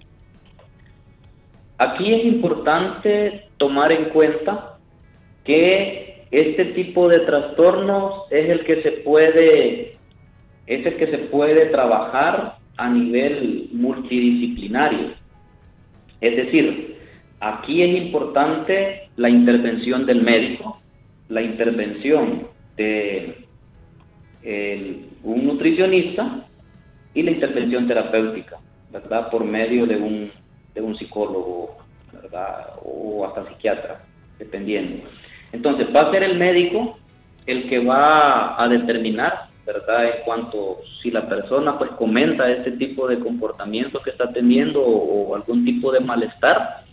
Aquí 1.78 2.12
es 2.12 2.26
importante 2.26 3.46
tomar 3.58 3.92
en 3.92 4.06
cuenta 4.06 4.80
que 5.44 6.26
este 6.32 6.66
tipo 6.66 7.08
de 7.10 7.20
trastornos 7.20 8.24
es 8.32 8.50
el 8.50 8.66
que 8.66 8.82
se 8.82 8.92
puede 8.92 9.98
es 10.66 10.96
que 10.96 11.08
se 11.12 11.18
puede 11.20 11.68
trabajar 11.68 12.58
a 12.78 12.90
nivel 12.90 13.70
multidisciplinario. 13.72 15.14
Es 16.22 16.36
decir, 16.36 16.98
aquí 17.40 17.84
es 17.84 17.98
importante 17.98 19.10
la 19.16 19.30
intervención 19.30 20.08
del 20.08 20.24
médico, 20.24 20.80
la 21.30 21.42
intervención 21.42 22.48
de 22.76 23.46
un 25.24 25.46
nutricionista 25.46 26.46
y 27.14 27.24
la 27.24 27.32
intervención 27.32 27.88
terapéutica, 27.88 28.58
¿verdad? 28.92 29.30
Por 29.30 29.44
medio 29.44 29.86
de 29.86 29.98
un, 29.98 30.32
de 30.74 30.82
un 30.82 30.98
psicólogo, 30.98 31.78
¿verdad? 32.12 32.74
O 32.84 33.26
hasta 33.26 33.48
psiquiatra, 33.50 34.04
dependiendo. 34.38 35.08
Entonces, 35.52 35.88
va 35.96 36.02
a 36.02 36.12
ser 36.12 36.24
el 36.24 36.38
médico 36.38 36.98
el 37.46 37.68
que 37.68 37.80
va 37.80 38.62
a 38.62 38.68
determinar, 38.68 39.50
¿verdad? 39.66 40.06
En 40.06 40.24
cuanto 40.24 40.82
si 41.02 41.12
la 41.12 41.28
persona 41.28 41.78
pues 41.78 41.92
comenta 41.92 42.50
este 42.50 42.72
tipo 42.72 43.08
de 43.08 43.20
comportamiento 43.20 44.02
que 44.02 44.12
está 44.12 44.32
teniendo 44.32 44.82
o, 44.82 45.30
o 45.30 45.36
algún 45.36 45.66
tipo 45.66 45.92
de 45.92 46.00
malestar, 46.00 46.84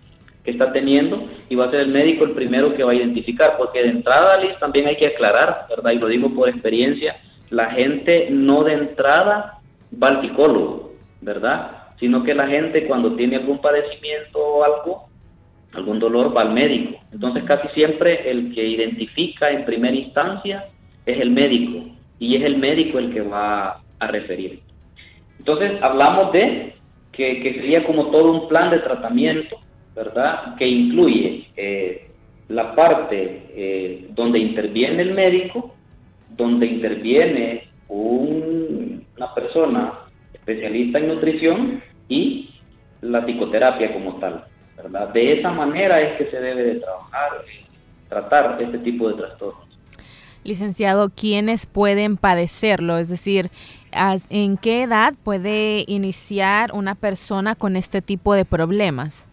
que 0.46 0.52
está 0.52 0.72
teniendo 0.72 1.28
y 1.48 1.56
va 1.56 1.66
a 1.66 1.70
ser 1.70 1.80
el 1.80 1.88
médico 1.88 2.24
el 2.24 2.30
primero 2.30 2.74
que 2.74 2.84
va 2.84 2.92
a 2.92 2.94
identificar, 2.94 3.56
porque 3.58 3.82
de 3.82 3.88
entrada, 3.88 4.38
Liz, 4.38 4.52
también 4.60 4.86
hay 4.86 4.96
que 4.96 5.08
aclarar, 5.08 5.66
¿verdad? 5.68 5.90
Y 5.90 5.98
lo 5.98 6.06
digo 6.06 6.30
por 6.30 6.48
experiencia, 6.48 7.16
la 7.50 7.72
gente 7.72 8.28
no 8.30 8.62
de 8.62 8.74
entrada 8.74 9.58
va 10.02 10.08
al 10.08 10.22
psicólogo, 10.22 10.94
¿verdad? 11.20 11.72
Sino 11.98 12.22
que 12.22 12.32
la 12.32 12.46
gente 12.46 12.86
cuando 12.86 13.16
tiene 13.16 13.36
algún 13.36 13.60
padecimiento 13.60 14.38
o 14.38 14.64
algo, 14.64 15.08
algún 15.72 15.98
dolor, 15.98 16.34
va 16.34 16.42
al 16.42 16.52
médico. 16.52 17.00
Entonces 17.12 17.42
casi 17.42 17.66
siempre 17.74 18.30
el 18.30 18.54
que 18.54 18.64
identifica 18.64 19.50
en 19.50 19.64
primera 19.64 19.96
instancia 19.96 20.68
es 21.04 21.20
el 21.20 21.30
médico 21.30 21.86
y 22.20 22.36
es 22.36 22.44
el 22.44 22.56
médico 22.56 23.00
el 23.00 23.12
que 23.12 23.20
va 23.20 23.80
a 23.98 24.06
referir. 24.06 24.60
Entonces 25.40 25.72
hablamos 25.82 26.32
de 26.32 26.76
que, 27.10 27.42
sería 27.42 27.84
como 27.84 28.06
todo 28.10 28.30
un 28.30 28.48
plan 28.48 28.70
de 28.70 28.78
tratamiento, 28.78 29.58
¿verdad? 29.96 30.54
Que 30.56 30.68
incluye 30.68 31.48
eh, 31.56 32.10
la 32.48 32.74
parte 32.74 33.46
eh, 33.48 34.06
donde 34.10 34.38
interviene 34.38 35.02
el 35.02 35.14
médico, 35.14 35.74
donde 36.36 36.66
interviene 36.66 37.68
una 37.88 39.34
persona 39.34 39.94
especialista 40.34 40.98
en 40.98 41.08
nutrición 41.08 41.82
y 42.08 42.50
la 43.00 43.24
psicoterapia 43.24 43.92
como 43.92 44.16
tal. 44.16 44.44
¿verdad? 44.76 45.08
De 45.08 45.32
esa 45.32 45.50
manera 45.50 46.00
es 46.00 46.18
que 46.18 46.30
se 46.30 46.40
debe 46.40 46.62
de 46.62 46.74
trabajar, 46.80 47.30
tratar 48.10 48.58
este 48.60 48.78
tipo 48.78 49.08
de 49.08 49.14
trastornos. 49.14 49.66
Licenciado, 50.44 51.10
¿quiénes 51.10 51.66
pueden 51.66 52.18
padecerlo? 52.18 52.98
Es 52.98 53.08
decir, 53.08 53.50
¿en 54.28 54.58
qué 54.58 54.82
edad 54.82 55.14
puede 55.24 55.84
iniciar 55.88 56.72
una 56.72 56.94
persona 56.94 57.54
con 57.54 57.74
este 57.76 58.02
tipo 58.02 58.34
de 58.34 58.44
problemas? 58.44 59.26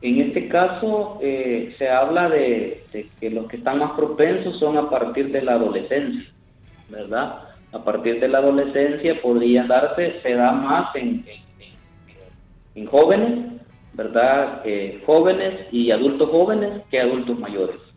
En 0.00 0.20
este 0.20 0.48
caso 0.48 1.18
eh, 1.20 1.74
se 1.76 1.88
habla 1.88 2.28
de, 2.28 2.84
que 3.20 3.30
los 3.30 3.48
que 3.48 3.56
están 3.56 3.78
más 3.78 3.92
propensos 3.92 4.58
son 4.58 4.78
a 4.78 4.88
partir 4.88 5.32
de 5.32 5.42
la 5.42 5.54
adolescencia, 5.54 6.32
¿verdad? 6.88 7.48
A 7.72 7.84
partir 7.84 8.20
de 8.20 8.28
la 8.28 8.38
adolescencia 8.38 9.20
podría 9.20 9.64
darse, 9.64 10.20
se 10.22 10.34
da 10.34 10.52
más 10.52 10.94
en, 10.94 11.24
en, 12.76 12.86
jóvenes, 12.86 13.60
¿verdad? 13.94 14.62
Eh, 14.64 15.02
jóvenes 15.04 15.66
y 15.72 15.90
adultos 15.90 16.30
jóvenes 16.30 16.82
que 16.90 17.00
adultos 17.00 17.36
mayores. 17.38 17.87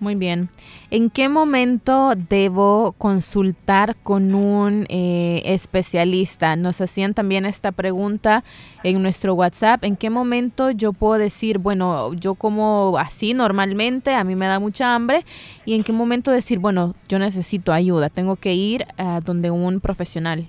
Muy 0.00 0.14
bien. 0.14 0.48
¿En 0.90 1.10
qué 1.10 1.28
momento 1.28 2.14
debo 2.16 2.92
consultar 2.96 3.96
con 4.02 4.34
un 4.34 4.86
eh, 4.88 5.42
especialista? 5.44 6.56
Nos 6.56 6.80
hacían 6.80 7.12
también 7.12 7.44
esta 7.44 7.70
pregunta 7.70 8.42
en 8.82 9.02
nuestro 9.02 9.34
WhatsApp. 9.34 9.84
¿En 9.84 9.96
qué 9.96 10.08
momento 10.08 10.70
yo 10.70 10.94
puedo 10.94 11.20
decir, 11.20 11.58
bueno, 11.58 12.14
yo 12.14 12.34
como 12.34 12.96
así 12.98 13.34
normalmente, 13.34 14.14
a 14.14 14.24
mí 14.24 14.34
me 14.36 14.46
da 14.46 14.58
mucha 14.58 14.94
hambre? 14.94 15.26
¿Y 15.66 15.74
en 15.74 15.84
qué 15.84 15.92
momento 15.92 16.30
decir, 16.30 16.60
bueno, 16.60 16.94
yo 17.06 17.18
necesito 17.18 17.70
ayuda, 17.70 18.08
tengo 18.08 18.36
que 18.36 18.54
ir 18.54 18.86
a 18.96 19.20
donde 19.20 19.50
un 19.50 19.80
profesional? 19.80 20.48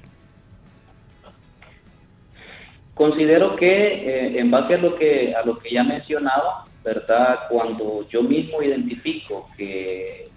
Considero 2.94 3.58
que 3.58 3.68
eh, 3.68 4.40
en 4.40 4.50
base 4.50 4.76
a 4.76 4.78
lo 4.78 4.96
que, 4.96 5.34
a 5.36 5.46
lo 5.46 5.60
que 5.60 5.74
ya 5.74 5.84
mencionaba, 5.84 6.71
¿verdad? 6.84 7.42
Cuando 7.50 8.08
yo 8.10 8.24
mismo 8.24 8.62
identifico 8.62 9.50
que, 9.56 10.30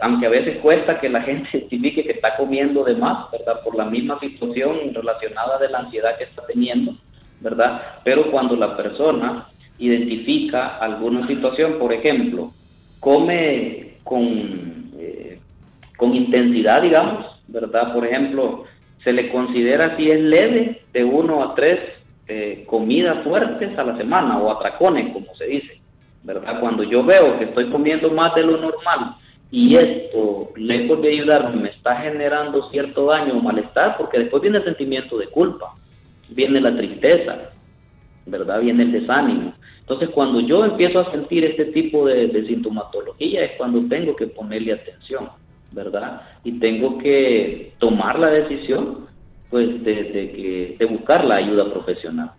aunque 0.00 0.26
a 0.26 0.30
veces 0.30 0.58
cuesta 0.58 1.00
que 1.00 1.08
la 1.08 1.22
gente 1.22 1.48
identifique 1.56 2.04
que 2.04 2.12
está 2.12 2.36
comiendo 2.36 2.84
de 2.84 2.96
más, 2.96 3.30
¿verdad? 3.30 3.62
Por 3.62 3.76
la 3.76 3.86
misma 3.86 4.18
situación 4.20 4.92
relacionada 4.92 5.58
de 5.58 5.68
la 5.68 5.78
ansiedad 5.80 6.18
que 6.18 6.24
está 6.24 6.46
teniendo, 6.46 6.96
¿verdad? 7.40 8.00
Pero 8.04 8.30
cuando 8.30 8.56
la 8.56 8.76
persona 8.76 9.48
identifica 9.78 10.78
alguna 10.78 11.26
situación, 11.26 11.78
por 11.78 11.92
ejemplo, 11.92 12.52
come 13.00 13.98
con, 14.04 14.90
eh, 14.98 15.38
con 15.96 16.14
intensidad, 16.14 16.82
digamos, 16.82 17.26
¿verdad? 17.48 17.92
Por 17.92 18.06
ejemplo, 18.06 18.64
se 19.02 19.12
le 19.12 19.30
considera 19.30 19.96
si 19.96 20.10
es 20.10 20.20
leve 20.20 20.82
de 20.92 21.04
uno 21.04 21.42
a 21.42 21.54
tres 21.54 21.78
eh, 22.28 22.64
comidas 22.66 23.22
fuertes 23.22 23.78
a 23.78 23.84
la 23.84 23.96
semana 23.96 24.38
o 24.38 24.50
atracones, 24.50 25.12
como 25.12 25.34
se 25.36 25.46
dice. 25.46 25.80
¿Verdad? 26.26 26.58
Cuando 26.60 26.82
yo 26.82 27.04
veo 27.04 27.38
que 27.38 27.44
estoy 27.44 27.70
comiendo 27.70 28.10
más 28.10 28.34
de 28.34 28.42
lo 28.42 28.56
normal 28.56 29.14
y 29.50 29.76
esto, 29.76 30.50
lejos 30.56 31.00
de 31.00 31.12
ayudarme, 31.12 31.62
me 31.62 31.68
está 31.68 31.96
generando 32.00 32.68
cierto 32.70 33.06
daño 33.06 33.34
o 33.34 33.40
malestar, 33.40 33.96
porque 33.96 34.18
después 34.18 34.42
viene 34.42 34.58
el 34.58 34.64
sentimiento 34.64 35.16
de 35.18 35.28
culpa, 35.28 35.72
viene 36.28 36.60
la 36.60 36.76
tristeza, 36.76 37.52
¿verdad? 38.26 38.60
Viene 38.60 38.82
el 38.82 38.92
desánimo. 38.92 39.54
Entonces, 39.80 40.08
cuando 40.10 40.40
yo 40.40 40.64
empiezo 40.64 40.98
a 40.98 41.12
sentir 41.12 41.44
este 41.44 41.66
tipo 41.66 42.06
de, 42.06 42.44
sintomatología 42.44 43.44
es 43.44 43.52
cuando 43.56 43.80
tengo 43.88 44.16
que 44.16 44.26
ponerle 44.26 44.72
atención, 44.72 45.28
¿verdad? 45.70 46.22
Y 46.42 46.58
tengo 46.58 46.98
que 46.98 47.72
tomar 47.78 48.18
la 48.18 48.30
decisión, 48.30 49.06
pues, 49.48 49.80
de, 49.84 50.74
de 50.76 50.84
buscar 50.86 51.24
la 51.24 51.36
ayuda 51.36 51.72
profesional. 51.72 52.32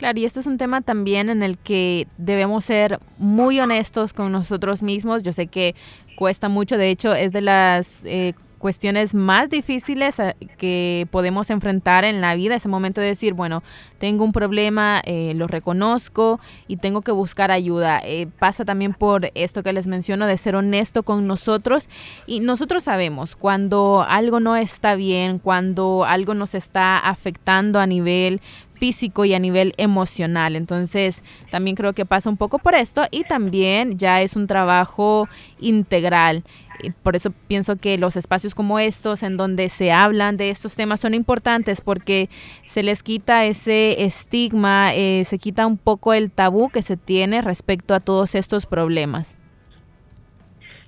Claro, 0.00 0.18
y 0.18 0.24
este 0.24 0.40
es 0.40 0.46
un 0.46 0.56
tema 0.56 0.80
también 0.80 1.28
en 1.28 1.42
el 1.42 1.58
que 1.58 2.08
debemos 2.16 2.64
ser 2.64 3.00
muy 3.18 3.60
honestos 3.60 4.14
con 4.14 4.32
nosotros 4.32 4.80
mismos. 4.80 5.22
Yo 5.22 5.34
sé 5.34 5.46
que 5.46 5.74
cuesta 6.16 6.48
mucho, 6.48 6.78
de 6.78 6.88
hecho 6.88 7.12
es 7.14 7.32
de 7.32 7.42
las 7.42 8.02
eh, 8.06 8.32
cuestiones 8.56 9.14
más 9.14 9.50
difíciles 9.50 10.18
eh, 10.18 10.34
que 10.56 11.06
podemos 11.10 11.50
enfrentar 11.50 12.04
en 12.06 12.22
la 12.22 12.34
vida, 12.34 12.54
ese 12.54 12.68
momento 12.70 13.02
de 13.02 13.08
decir, 13.08 13.34
bueno, 13.34 13.62
tengo 13.98 14.24
un 14.24 14.32
problema, 14.32 15.02
eh, 15.04 15.34
lo 15.34 15.46
reconozco 15.46 16.40
y 16.66 16.78
tengo 16.78 17.02
que 17.02 17.12
buscar 17.12 17.50
ayuda. 17.50 18.00
pasa 18.38 18.64
también 18.64 18.94
por 18.94 19.30
esto 19.34 19.62
que 19.62 19.74
les 19.74 19.86
menciono 19.86 20.26
de 20.26 20.38
ser 20.38 20.56
honesto 20.56 21.02
con 21.02 21.26
nosotros 21.26 21.90
y 22.26 22.40
nosotros 22.40 22.84
sabemos 22.84 23.36
cuando 23.36 24.06
algo 24.08 24.40
no 24.40 24.56
está 24.56 24.94
bien, 24.94 25.38
cuando 25.38 26.06
algo 26.06 26.32
nos 26.32 26.54
está 26.54 26.98
afectando 26.98 27.80
a 27.80 27.86
nivel 27.86 28.40
físico 28.80 29.26
y 29.26 29.34
a 29.34 29.38
nivel 29.38 29.74
emocional. 29.76 30.56
Entonces, 30.56 31.22
también 31.50 31.76
creo 31.76 31.92
que 31.92 32.06
pasa 32.06 32.30
un 32.30 32.38
poco 32.38 32.58
por 32.58 32.74
esto 32.74 33.02
y 33.10 33.24
también 33.24 33.98
ya 33.98 34.22
es 34.22 34.34
un 34.34 34.46
trabajo 34.48 35.28
integral. 35.60 36.42
por 37.02 37.14
eso 37.14 37.30
pienso 37.46 37.76
que 37.76 37.98
los 37.98 38.16
espacios 38.16 38.54
como 38.54 38.78
estos, 38.78 39.22
en 39.22 39.36
donde 39.36 39.68
se 39.68 39.92
hablan 39.92 40.38
de 40.38 40.48
estos 40.48 40.76
temas, 40.76 41.00
son 41.00 41.12
importantes 41.12 41.82
porque 41.82 42.30
se 42.66 42.82
les 42.82 43.02
quita 43.02 43.44
ese 43.44 44.02
estigma, 44.02 44.94
eh, 44.94 45.24
se 45.26 45.38
quita 45.38 45.66
un 45.66 45.76
poco 45.76 46.14
el 46.14 46.30
tabú 46.30 46.70
que 46.70 46.80
se 46.80 46.96
tiene 46.96 47.42
respecto 47.42 47.94
a 47.94 48.00
todos 48.00 48.34
estos 48.34 48.64
problemas. 48.64 49.36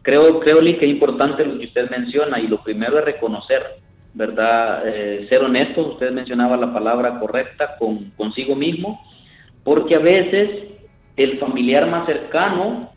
Creo, 0.01 0.41
creo, 0.41 0.63
Lee, 0.63 0.79
que 0.79 0.87
es 0.87 0.93
importante 0.93 1.45
lo 1.45 1.59
que 1.59 1.67
usted 1.67 1.91
menciona 1.91 2.41
y 2.41 2.49
lo 2.49 2.63
primero 2.65 2.99
es 2.99 3.05
reconocer 3.05 3.83
¿verdad? 4.15 4.83
Eh, 4.87 5.27
ser 5.29 5.43
honesto, 5.43 5.93
usted 5.93 6.13
mencionaba 6.13 6.57
la 6.57 6.73
palabra 6.73 7.19
correcta 7.19 7.77
con 7.79 8.11
consigo 8.17 8.55
mismo, 8.55 9.01
porque 9.65 9.97
a 9.97 10.01
veces 10.01 10.51
el 11.17 11.39
familiar 11.39 11.89
más 11.89 12.07
cercano 12.07 12.91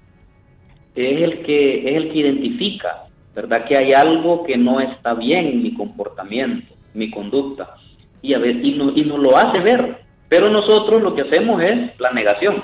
es 0.96 1.22
el 1.22 1.44
que 1.44 1.90
es 1.90 1.96
el 1.96 2.12
que 2.12 2.20
identifica, 2.20 3.06
¿verdad? 3.34 3.66
Que 3.66 3.78
hay 3.78 3.94
algo 3.94 4.44
que 4.44 4.58
no 4.58 4.80
está 4.80 5.14
bien 5.14 5.46
en 5.48 5.64
mi 5.64 5.74
comportamiento, 5.74 6.74
mi 6.94 7.12
conducta, 7.12 7.76
y 8.22 8.34
a 8.34 8.40
veces 8.40 8.64
y 8.64 8.72
no, 8.74 8.92
y 8.96 9.02
no 9.04 9.18
lo 9.18 9.38
hace 9.38 9.60
ver, 9.60 10.06
Pero 10.28 10.50
nosotros 10.50 11.02
lo 11.04 11.14
que 11.14 11.22
hacemos 11.22 11.62
es 11.62 12.00
la 12.00 12.12
negación, 12.12 12.64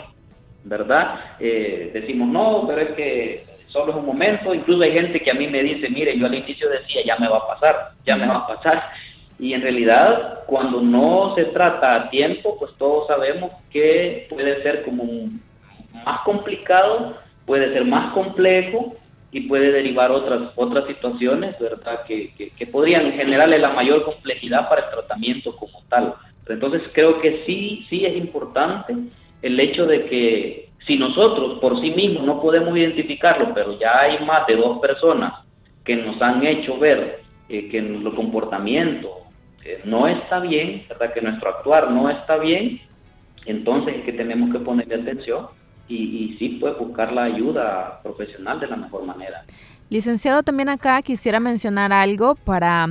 ¿verdad? 0.64 1.36
Eh, 1.40 1.92
decimos, 1.94 2.28
no, 2.28 2.66
pero 2.68 2.82
es 2.82 2.90
que 2.92 3.51
solo 3.72 3.92
es 3.92 3.98
un 3.98 4.06
momento, 4.06 4.54
incluso 4.54 4.84
hay 4.84 4.94
gente 4.94 5.22
que 5.22 5.32
a 5.32 5.36
mí 5.36 5.48
me 5.48 5.64
dice, 5.64 5.90
mire, 5.90 6.18
yo 6.18 6.26
al 6.26 6.36
inicio 6.36 6.70
decía, 6.70 7.02
ya 7.06 7.18
me 7.18 7.28
va 7.28 7.38
a 7.38 7.48
pasar, 7.48 7.92
ya 8.06 8.16
me 8.16 8.28
va 8.28 8.38
a 8.38 8.48
pasar, 8.48 8.84
y 9.40 9.54
en 9.54 9.62
realidad 9.62 10.44
cuando 10.46 10.82
no 10.82 11.34
se 11.36 11.46
trata 11.46 11.96
a 11.96 12.10
tiempo, 12.10 12.58
pues 12.60 12.72
todos 12.78 13.08
sabemos 13.08 13.52
que 13.72 14.28
puede 14.30 14.62
ser 14.62 14.84
como 14.84 15.04
más 16.06 16.20
complicado, 16.22 17.18
puede 17.46 17.74
ser 17.74 17.86
más 17.86 18.14
complejo 18.14 18.96
y 19.32 19.42
puede 19.42 19.72
derivar 19.72 20.12
otras, 20.12 20.52
otras 20.56 20.86
situaciones, 20.88 21.58
¿verdad? 21.60 22.04
Que, 22.06 22.34
que, 22.36 22.68
podrían 22.68 23.14
generarle 23.14 23.58
la 23.60 23.70
mayor 23.70 24.04
complejidad 24.04 24.70
para 24.70 24.86
el 24.86 24.92
tratamiento 24.92 25.56
como 25.56 25.82
tal. 25.90 26.16
Entonces 26.48 26.84
creo 26.94 27.22
que 27.22 27.44
sí, 27.46 27.86
sí 27.90 28.06
es 28.06 28.16
importante 28.16 28.94
el 29.42 29.60
hecho 29.60 29.86
de 29.86 30.06
que 30.06 30.70
si 30.88 30.98
nosotros 30.98 31.60
por 31.60 31.80
sí 31.82 31.92
mismos 31.92 32.24
no 32.24 32.42
podemos 32.42 32.76
identificarlo, 32.78 33.54
pero 33.54 33.80
ya 33.80 34.00
hay 34.00 34.24
más 34.26 34.48
de 34.48 34.56
dos 34.56 34.80
personas 34.80 35.34
que 35.84 35.96
nos 35.96 36.22
han 36.22 36.46
hecho 36.46 36.78
ver 36.78 37.22
eh, 37.50 37.70
que 37.70 37.82
nuestro 37.82 38.16
comportamiento 38.16 39.22
eh, 39.64 39.82
no 39.86 40.08
está 40.08 40.40
bien, 40.40 40.86
¿verdad? 40.90 41.14
que 41.14 41.22
nuestro 41.22 41.50
actuar 41.50 41.92
no 41.92 42.10
está 42.10 42.38
bien, 42.38 42.82
entonces 43.46 43.96
es 43.98 44.04
que 44.04 44.14
tenemos 44.14 44.52
que 44.52 44.60
ponerle 44.60 44.96
atención 44.96 45.48
y, 45.88 46.38
sí 46.40 46.58
puede 46.62 46.76
buscar 46.76 47.12
la 47.12 47.24
ayuda 47.24 48.00
profesional 48.02 48.60
de 48.62 48.68
la 48.68 48.78
mejor 48.78 49.04
manera. 49.04 49.44
Licenciado, 49.90 50.42
también 50.42 50.70
acá 50.70 51.02
quisiera 51.02 51.42
mencionar 51.42 51.92
algo 51.92 52.36
para 52.36 52.88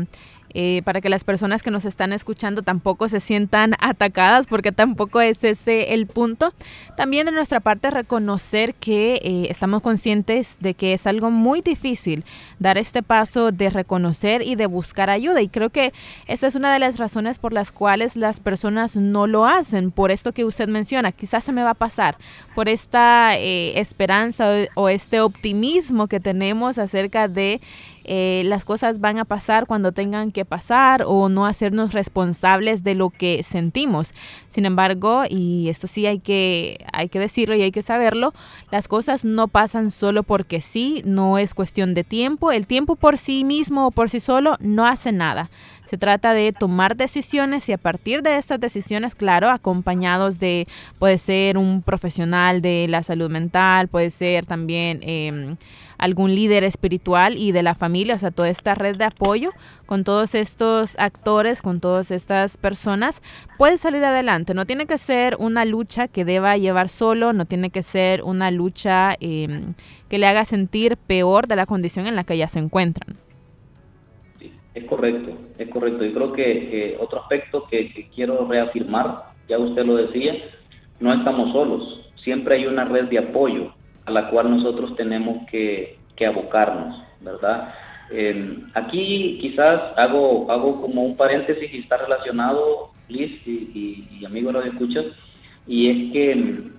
eh, 0.54 0.82
para 0.84 1.00
que 1.00 1.08
las 1.08 1.24
personas 1.24 1.62
que 1.62 1.70
nos 1.70 1.84
están 1.84 2.12
escuchando 2.12 2.62
tampoco 2.62 3.08
se 3.08 3.20
sientan 3.20 3.74
atacadas, 3.80 4.46
porque 4.46 4.72
tampoco 4.72 5.20
es 5.20 5.42
ese 5.44 5.94
el 5.94 6.06
punto. 6.06 6.52
También 6.96 7.26
de 7.26 7.32
nuestra 7.32 7.60
parte 7.60 7.90
reconocer 7.90 8.74
que 8.74 9.14
eh, 9.22 9.46
estamos 9.50 9.82
conscientes 9.82 10.58
de 10.60 10.74
que 10.74 10.92
es 10.92 11.06
algo 11.06 11.30
muy 11.30 11.60
difícil 11.60 12.24
dar 12.58 12.78
este 12.78 13.02
paso 13.02 13.52
de 13.52 13.70
reconocer 13.70 14.42
y 14.42 14.54
de 14.56 14.66
buscar 14.66 15.10
ayuda. 15.10 15.40
Y 15.42 15.48
creo 15.48 15.70
que 15.70 15.92
esa 16.26 16.46
es 16.46 16.54
una 16.54 16.72
de 16.72 16.78
las 16.78 16.98
razones 16.98 17.38
por 17.38 17.52
las 17.52 17.72
cuales 17.72 18.16
las 18.16 18.40
personas 18.40 18.96
no 18.96 19.26
lo 19.26 19.46
hacen, 19.46 19.90
por 19.90 20.10
esto 20.10 20.32
que 20.32 20.44
usted 20.44 20.68
menciona, 20.68 21.12
quizás 21.12 21.44
se 21.44 21.52
me 21.52 21.62
va 21.62 21.70
a 21.70 21.74
pasar, 21.74 22.16
por 22.54 22.68
esta 22.68 23.36
eh, 23.36 23.78
esperanza 23.78 24.50
o 24.74 24.88
este 24.88 25.20
optimismo 25.20 26.06
que 26.06 26.20
tenemos 26.20 26.78
acerca 26.78 27.28
de 27.28 27.60
eh, 28.04 28.42
las 28.46 28.64
cosas 28.64 29.00
van 29.00 29.18
a 29.18 29.24
pasar 29.24 29.66
cuando 29.66 29.92
tengan 29.92 30.32
que 30.32 30.44
pasar 30.44 31.04
o 31.06 31.28
no 31.28 31.46
hacernos 31.46 31.92
responsables 31.92 32.82
de 32.82 32.94
lo 32.94 33.10
que 33.10 33.42
sentimos. 33.42 34.14
Sin 34.48 34.66
embargo, 34.66 35.22
y 35.28 35.68
esto 35.68 35.86
sí 35.86 36.06
hay 36.06 36.18
que, 36.18 36.84
hay 36.92 37.08
que 37.08 37.18
decirlo 37.18 37.54
y 37.56 37.62
hay 37.62 37.72
que 37.72 37.82
saberlo, 37.82 38.32
las 38.70 38.88
cosas 38.88 39.24
no 39.24 39.48
pasan 39.48 39.90
solo 39.90 40.22
porque 40.22 40.60
sí, 40.60 41.02
no 41.04 41.38
es 41.38 41.54
cuestión 41.54 41.94
de 41.94 42.04
tiempo. 42.04 42.52
El 42.52 42.66
tiempo 42.66 42.96
por 42.96 43.18
sí 43.18 43.44
mismo 43.44 43.86
o 43.86 43.90
por 43.90 44.10
sí 44.10 44.20
solo 44.20 44.56
no 44.60 44.86
hace 44.86 45.12
nada. 45.12 45.50
Se 45.84 45.98
trata 45.98 46.34
de 46.34 46.52
tomar 46.52 46.96
decisiones 46.96 47.68
y 47.68 47.72
a 47.72 47.78
partir 47.78 48.22
de 48.22 48.36
estas 48.36 48.60
decisiones, 48.60 49.16
claro, 49.16 49.50
acompañados 49.50 50.38
de, 50.38 50.68
puede 51.00 51.18
ser 51.18 51.58
un 51.58 51.82
profesional 51.82 52.62
de 52.62 52.86
la 52.88 53.02
salud 53.02 53.28
mental, 53.28 53.88
puede 53.88 54.10
ser 54.10 54.46
también... 54.46 55.00
Eh, 55.02 55.56
algún 56.00 56.34
líder 56.34 56.64
espiritual 56.64 57.36
y 57.36 57.52
de 57.52 57.62
la 57.62 57.74
familia, 57.74 58.14
o 58.14 58.18
sea, 58.18 58.30
toda 58.30 58.48
esta 58.48 58.74
red 58.74 58.96
de 58.96 59.04
apoyo 59.04 59.50
con 59.86 60.02
todos 60.02 60.34
estos 60.34 60.98
actores, 60.98 61.60
con 61.60 61.78
todas 61.78 62.10
estas 62.10 62.56
personas, 62.56 63.22
puede 63.58 63.76
salir 63.76 64.02
adelante. 64.04 64.54
No 64.54 64.64
tiene 64.64 64.86
que 64.86 64.96
ser 64.96 65.36
una 65.38 65.64
lucha 65.66 66.08
que 66.08 66.24
deba 66.24 66.56
llevar 66.56 66.88
solo, 66.88 67.32
no 67.34 67.44
tiene 67.44 67.70
que 67.70 67.82
ser 67.82 68.22
una 68.22 68.50
lucha 68.50 69.14
em, 69.20 69.74
que 70.08 70.18
le 70.18 70.26
haga 70.26 70.44
sentir 70.46 70.96
peor 70.96 71.46
de 71.46 71.56
la 71.56 71.66
condición 71.66 72.06
en 72.06 72.16
la 72.16 72.24
que 72.24 72.38
ya 72.38 72.48
se 72.48 72.58
encuentran. 72.58 73.16
Es 74.74 74.84
correcto, 74.84 75.32
es 75.58 75.68
correcto. 75.68 76.04
Yo 76.04 76.14
creo 76.14 76.32
que 76.32 76.96
otro 76.98 77.20
aspecto 77.20 77.66
que 77.70 78.08
quiero 78.14 78.46
reafirmar, 78.48 79.32
ya 79.48 79.58
usted 79.58 79.84
lo 79.84 79.96
decía, 79.96 80.34
no 80.98 81.12
estamos 81.12 81.52
solos, 81.52 82.10
siempre 82.22 82.54
hay 82.54 82.66
una 82.66 82.84
red 82.84 83.06
de 83.06 83.18
apoyo 83.18 83.74
a 84.06 84.10
la 84.10 84.28
cual 84.28 84.50
nosotros 84.50 84.96
tenemos 84.96 85.46
que, 85.50 85.98
abocarnos, 86.26 87.02
¿verdad? 87.22 87.72
Em, 88.10 88.66
aquí 88.74 89.38
quizás 89.40 89.80
hago, 89.96 90.50
hago 90.50 90.82
como 90.82 91.02
un 91.02 91.16
paréntesis 91.16 91.72
y 91.72 91.78
está 91.78 91.96
relacionado, 91.96 92.90
Liz 93.08 93.40
y, 93.46 94.10
y, 94.20 94.20
los 94.20 94.66
escuchas, 94.66 95.06
y 95.66 95.88
es 95.88 96.12
que 96.12 96.32
em, 96.32 96.72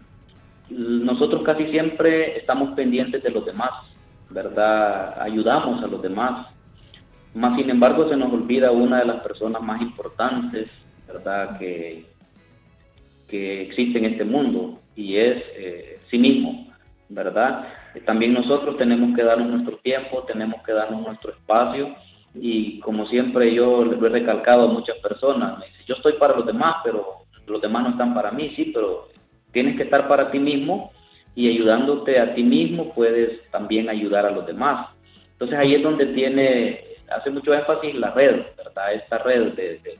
nosotros 0.69 1.41
casi 1.43 1.65
siempre 1.71 2.37
estamos 2.37 2.75
pendientes 2.75 3.23
de 3.23 3.31
los 3.31 3.45
demás, 3.45 3.71
¿verdad? 4.29 5.19
Ayudamos 5.21 5.83
a 5.83 5.87
los 5.87 6.01
demás. 6.01 6.47
Más 7.33 7.57
sin 7.57 7.69
embargo 7.69 8.07
se 8.09 8.15
nos 8.15 8.31
olvida 8.31 8.71
una 8.71 8.99
de 8.99 9.05
las 9.05 9.21
personas 9.21 9.61
más 9.61 9.81
importantes, 9.81 10.69
¿verdad? 11.07 11.57
Que, 11.57 12.05
que 13.27 13.63
existe 13.63 13.97
en 13.97 14.05
este 14.05 14.23
mundo 14.23 14.79
y 14.95 15.17
es 15.17 15.37
eh. 15.55 15.90
¿Verdad? 17.11 17.67
También 18.05 18.33
nosotros 18.33 18.77
tenemos 18.77 19.15
que 19.15 19.23
darnos 19.23 19.49
nuestro 19.49 19.77
tiempo, 19.77 20.23
tenemos 20.23 20.63
que 20.63 20.71
darnos 20.71 21.05
nuestro 21.05 21.31
espacio 21.31 21.95
y 22.33 22.79
como 22.79 23.05
siempre 23.07 23.53
yo 23.53 23.83
le 23.83 23.97
he 23.97 24.09
recalcado 24.09 24.69
a 24.69 24.73
muchas 24.73 24.97
personas, 24.99 25.59
me 25.59 25.65
dice, 25.65 25.83
yo 25.85 25.95
estoy 25.95 26.13
para 26.13 26.35
los 26.35 26.45
demás, 26.45 26.75
pero 26.83 27.25
los 27.45 27.61
demás 27.61 27.83
no 27.83 27.89
están 27.89 28.13
para 28.13 28.31
mí, 28.31 28.53
sí, 28.55 28.71
pero 28.73 29.09
tienes 29.51 29.75
que 29.75 29.83
estar 29.83 30.07
para 30.07 30.31
ti 30.31 30.39
mismo 30.39 30.91
y 31.35 31.49
ayudándote 31.49 32.19
a 32.19 32.33
ti 32.33 32.43
mismo 32.43 32.93
puedes 32.93 33.49
también 33.51 33.89
ayudar 33.89 34.25
a 34.25 34.31
los 34.31 34.45
demás. 34.45 34.89
Entonces 35.33 35.57
ahí 35.57 35.73
es 35.75 35.83
donde 35.83 36.05
tiene, 36.07 36.81
hace 37.09 37.29
mucho 37.29 37.53
énfasis 37.53 37.93
la 37.95 38.11
red, 38.11 38.43
¿verdad? 38.55 38.93
Esta 38.93 39.17
red 39.17 39.53
de, 39.53 39.99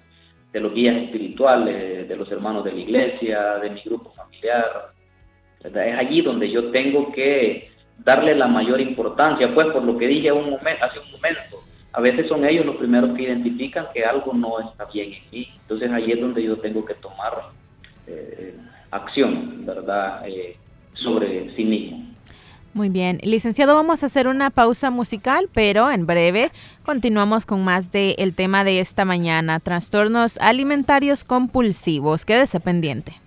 de 0.53 0.59
los 0.59 0.73
guías 0.73 0.95
espirituales, 0.95 2.07
de 2.07 2.15
los 2.15 2.31
hermanos 2.31 2.63
de 2.63 2.71
la 2.71 2.79
iglesia, 2.79 3.57
de 3.57 3.69
mi 3.69 3.81
grupo 3.81 4.13
familiar, 4.13 4.93
es 5.63 5.97
allí 5.97 6.21
donde 6.21 6.49
yo 6.49 6.71
tengo 6.71 7.11
que 7.11 7.69
darle 8.03 8.35
la 8.35 8.47
mayor 8.47 8.81
importancia, 8.81 9.53
pues 9.53 9.67
por 9.67 9.83
lo 9.83 9.97
que 9.97 10.07
dije 10.07 10.29
hace 10.29 10.99
un 10.99 11.11
momento, 11.11 11.63
a 11.93 12.01
veces 12.01 12.27
son 12.27 12.45
ellos 12.45 12.65
los 12.65 12.77
primeros 12.77 13.15
que 13.15 13.23
identifican 13.23 13.87
que 13.93 14.03
algo 14.03 14.33
no 14.33 14.59
está 14.59 14.85
bien 14.85 15.13
en 15.13 15.21
mí. 15.31 15.47
Entonces 15.61 15.91
ahí 15.91 16.11
es 16.11 16.21
donde 16.21 16.43
yo 16.43 16.57
tengo 16.57 16.85
que 16.85 16.93
tomar 16.95 17.49
eh, 18.07 18.55
acción, 18.91 19.65
¿verdad? 19.65 20.27
Eh, 20.27 20.55
sobre 20.93 21.53
sí 21.55 21.63
mismo. 21.63 22.11
Muy 22.73 22.87
bien, 22.87 23.19
licenciado, 23.21 23.75
vamos 23.75 24.01
a 24.01 24.05
hacer 24.05 24.27
una 24.27 24.49
pausa 24.49 24.91
musical, 24.91 25.49
pero 25.53 25.91
en 25.91 26.05
breve 26.05 26.51
continuamos 26.83 27.45
con 27.45 27.65
más 27.65 27.91
del 27.91 28.15
el 28.17 28.33
tema 28.33 28.63
de 28.63 28.79
esta 28.79 29.03
mañana, 29.03 29.59
trastornos 29.59 30.37
alimentarios 30.37 31.25
compulsivos. 31.25 32.23
Quédese 32.23 32.61
pendiente. 32.61 33.19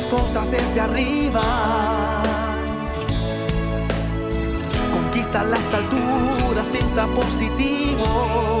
Las 0.00 0.06
cosas 0.06 0.50
desde 0.50 0.80
arriba. 0.80 1.42
A 5.34 5.44
las 5.44 5.74
alturas, 5.74 6.68
piensa 6.68 7.06
positivo, 7.08 8.57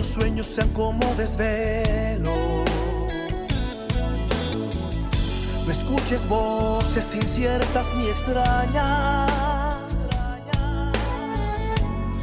tus 0.00 0.14
sueños 0.14 0.46
sean 0.46 0.70
como 0.70 1.14
desvelo. 1.14 2.32
No 5.66 5.70
escuches 5.70 6.26
voces 6.26 7.14
inciertas 7.14 7.86
ni 7.98 8.08
extrañas 8.08 9.30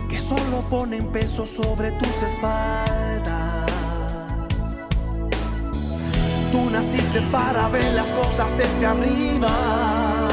que 0.10 0.18
solo 0.18 0.62
ponen 0.72 1.06
peso 1.12 1.46
sobre 1.46 1.92
tus 1.92 2.24
espaldas. 2.24 3.70
Tú 6.52 6.72
naciste 6.72 7.22
para 7.32 7.68
ver 7.68 7.94
las 7.94 8.08
cosas 8.08 8.58
desde 8.58 8.88
arriba 8.88 10.28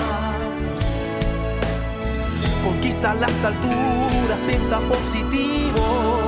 conquista 2.65 3.15
las 3.15 3.45
alturas, 3.45 4.41
piensa 4.47 4.81
positivo, 4.81 6.24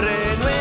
renueva 0.00 0.53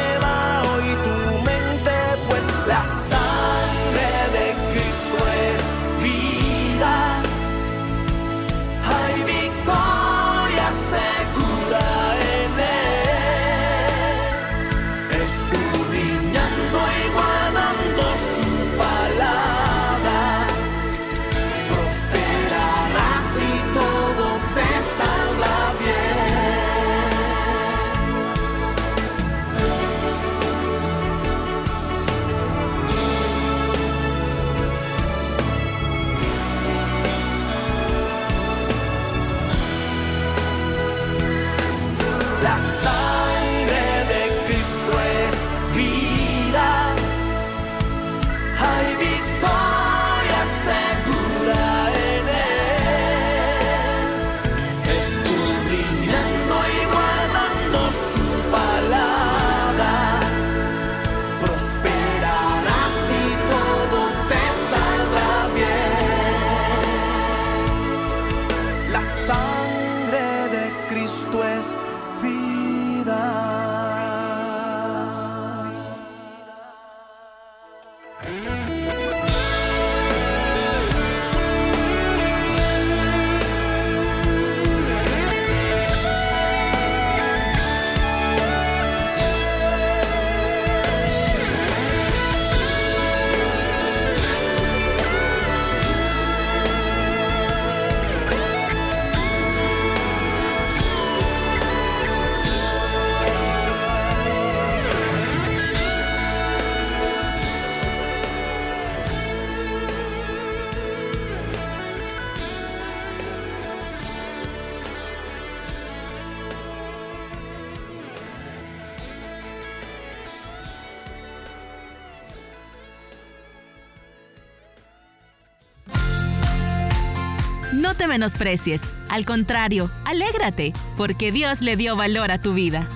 menosprecies, 128.08 128.82
al 129.10 129.26
contrario, 129.26 129.92
alégrate, 130.06 130.74
porque 130.98 131.32
Dios 131.32 131.62
le 131.62 131.76
dio 131.76 131.96
valor 131.96 132.32
a 132.32 132.42
tu 132.42 132.54
vida. 132.54 132.88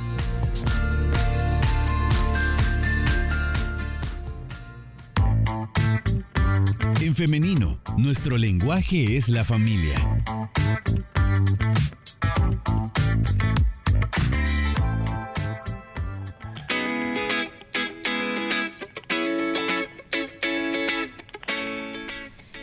En 7.01 7.15
femenino, 7.15 7.79
nuestro 7.97 8.37
lenguaje 8.37 9.15
es 9.15 9.29
la 9.29 9.45
familia. 9.45 10.16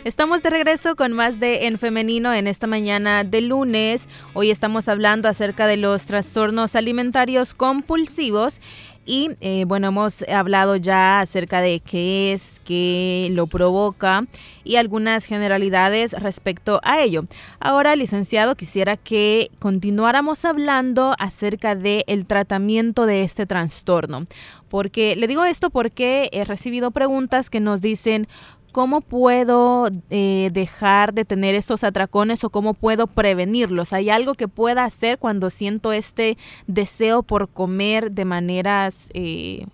Estamos 0.05 0.43
de 0.43 0.51
regreso 0.51 0.95
con 0.95 1.13
más 1.13 1.39
de 1.39 1.65
En 1.65 1.79
Femenino 1.79 2.31
en 2.31 2.45
esta 2.45 2.67
mañana 2.67 3.23
de 3.23 3.41
lunes. 3.41 4.07
Hoy 4.35 4.51
estamos 4.51 4.87
hablando 4.87 5.27
acerca 5.27 5.65
de 5.65 5.77
los 5.77 6.05
trastornos 6.05 6.75
alimentarios 6.75 7.55
compulsivos 7.55 8.61
y 9.07 9.31
eh, 9.41 9.65
bueno, 9.67 9.87
hemos 9.87 10.23
hablado 10.23 10.75
ya 10.75 11.21
acerca 11.21 11.61
de 11.61 11.79
qué 11.79 12.33
es, 12.33 12.59
qué 12.65 13.29
lo 13.31 13.47
provoca 13.47 14.25
y 14.63 14.77
algunas 14.77 15.25
generalidades 15.25 16.13
respecto 16.13 16.79
a 16.83 17.01
ello. 17.01 17.25
Ahora, 17.59 17.95
licenciado, 17.95 18.55
quisiera 18.55 18.97
que 18.97 19.51
continuáramos 19.59 20.43
hablando 20.43 21.15
acerca 21.19 21.75
del 21.75 22.25
tratamiento 22.25 23.05
de 23.05 23.23
este 23.23 23.45
trastorno. 23.45 24.25
Porque 24.69 25.15
le 25.15 25.27
digo 25.27 25.45
esto 25.45 25.69
porque 25.69 26.29
he 26.31 26.43
recibido 26.43 26.91
preguntas 26.91 27.49
que 27.49 27.59
nos 27.59 27.81
dicen 27.81 28.27
¿cómo 28.75 28.99
puedo 28.99 29.87
eh, 30.09 30.49
dejar 30.51 31.13
de 31.13 31.23
tener 31.23 31.55
estos 31.55 31.85
atracones 31.85 32.43
o 32.43 32.49
cómo 32.49 32.73
puedo 32.73 33.07
prevenirlos? 33.07 33.93
¿Hay 33.93 34.09
algo 34.09 34.33
que 34.33 34.49
pueda 34.49 34.83
hacer 34.83 35.17
cuando 35.17 35.49
siento 35.49 35.93
este 35.93 36.37
deseo 36.67 37.23
por 37.23 37.47
comer 37.47 38.11
de 38.11 38.25
maneras, 38.25 39.09
eh, 39.13 39.65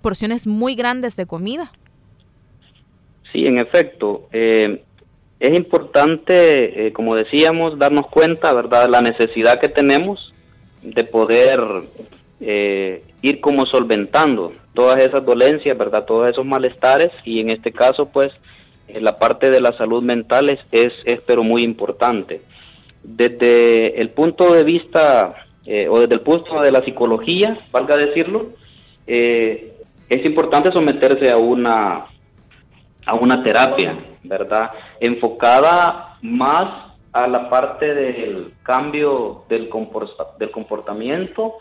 porciones 0.00 0.46
muy 0.46 0.76
grandes 0.76 1.16
de 1.16 1.26
comida? 1.26 1.72
Sí, 3.32 3.48
en 3.48 3.58
efecto. 3.58 4.28
eh, 4.30 4.80
es 5.40 5.56
importante, 5.56 6.86
eh, 6.86 6.92
como 6.92 7.16
decíamos, 7.16 7.76
darnos 7.80 8.06
cuenta, 8.06 8.54
¿verdad?, 8.54 8.88
la 8.88 9.02
necesidad 9.02 9.58
que 9.58 9.68
tenemos 9.68 10.32
de 10.82 11.02
poder 11.02 11.60
eh, 12.40 13.02
ir 13.22 13.40
como 13.40 13.66
solventando 13.66 14.52
todas 14.76 15.02
esas 15.02 15.24
dolencias, 15.24 15.76
¿verdad?, 15.76 16.04
todos 16.04 16.30
esos 16.30 16.44
malestares 16.44 17.10
y 17.24 17.40
en 17.40 17.50
este 17.50 17.72
caso, 17.72 18.10
pues, 18.10 18.30
eh, 18.86 19.00
la 19.00 19.18
parte 19.18 19.50
de 19.50 19.60
la 19.60 19.72
salud 19.72 20.02
mental 20.04 20.48
es, 20.50 20.60
es, 20.70 21.20
pero 21.26 21.42
muy 21.42 21.64
importante. 21.64 22.42
Desde 23.02 24.00
el 24.00 24.10
punto 24.10 24.52
de 24.52 24.62
vista, 24.62 25.34
eh, 25.64 25.88
o 25.88 25.98
desde 25.98 26.14
el 26.14 26.20
punto 26.20 26.60
de 26.60 26.70
la 26.70 26.84
psicología, 26.84 27.58
valga 27.72 27.96
decirlo, 27.96 28.50
eh, 29.08 29.72
es 30.08 30.24
importante 30.24 30.70
someterse 30.70 31.30
a 31.32 31.36
una 31.36 32.06
a 33.08 33.14
una 33.14 33.42
terapia, 33.42 33.96
¿verdad? 34.24 34.70
Enfocada 35.00 36.18
más 36.22 36.66
a 37.12 37.26
la 37.28 37.48
parte 37.48 37.94
del 37.94 38.52
cambio 38.64 39.44
del, 39.48 39.68
comporta- 39.68 40.36
del 40.38 40.50
comportamiento 40.50 41.54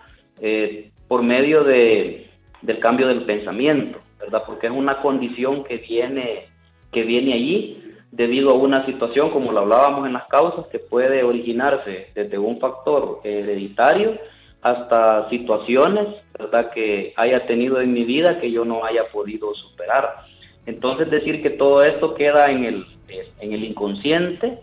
por 1.08 1.22
medio 1.22 1.64
de, 1.64 2.32
del 2.66 2.80
cambio 2.80 3.08
del 3.08 3.24
pensamiento, 3.24 4.00
¿verdad? 4.20 4.44
Porque 4.46 4.68
es 4.68 4.74
una 4.74 5.02
condición 5.02 5.64
que 5.64 5.78
viene, 5.78 6.48
que 6.92 7.04
viene 7.04 7.34
allí 7.34 7.82
debido 8.12 8.52
a 8.52 8.56
una 8.56 8.86
situación, 8.86 9.30
como 9.30 9.52
lo 9.52 9.62
hablábamos 9.62 10.08
en 10.08 10.14
las 10.14 10.26
causas, 10.26 10.68
que 10.68 10.80
puede 10.80 11.24
originarse 11.24 12.08
desde 12.16 12.38
un 12.38 12.60
factor 12.60 13.20
hereditario 13.24 14.18
hasta 14.62 15.30
situaciones, 15.30 16.08
¿verdad?, 16.38 16.72
que 16.72 17.14
haya 17.18 17.46
tenido 17.46 17.82
en 17.82 17.94
mi 17.94 18.04
vida 18.04 18.40
que 18.40 18.52
yo 18.52 18.66
no 18.66 18.84
haya 18.84 19.10
podido 19.12 19.54
superar. 19.54 20.26
Entonces 20.66 21.12
decir 21.12 21.44
que 21.44 21.52
todo 21.52 21.84
esto 21.84 22.16
queda 22.16 22.50
en 22.50 22.64
el, 22.64 22.86
en 23.40 23.54
el 23.54 23.64
inconsciente 23.64 24.60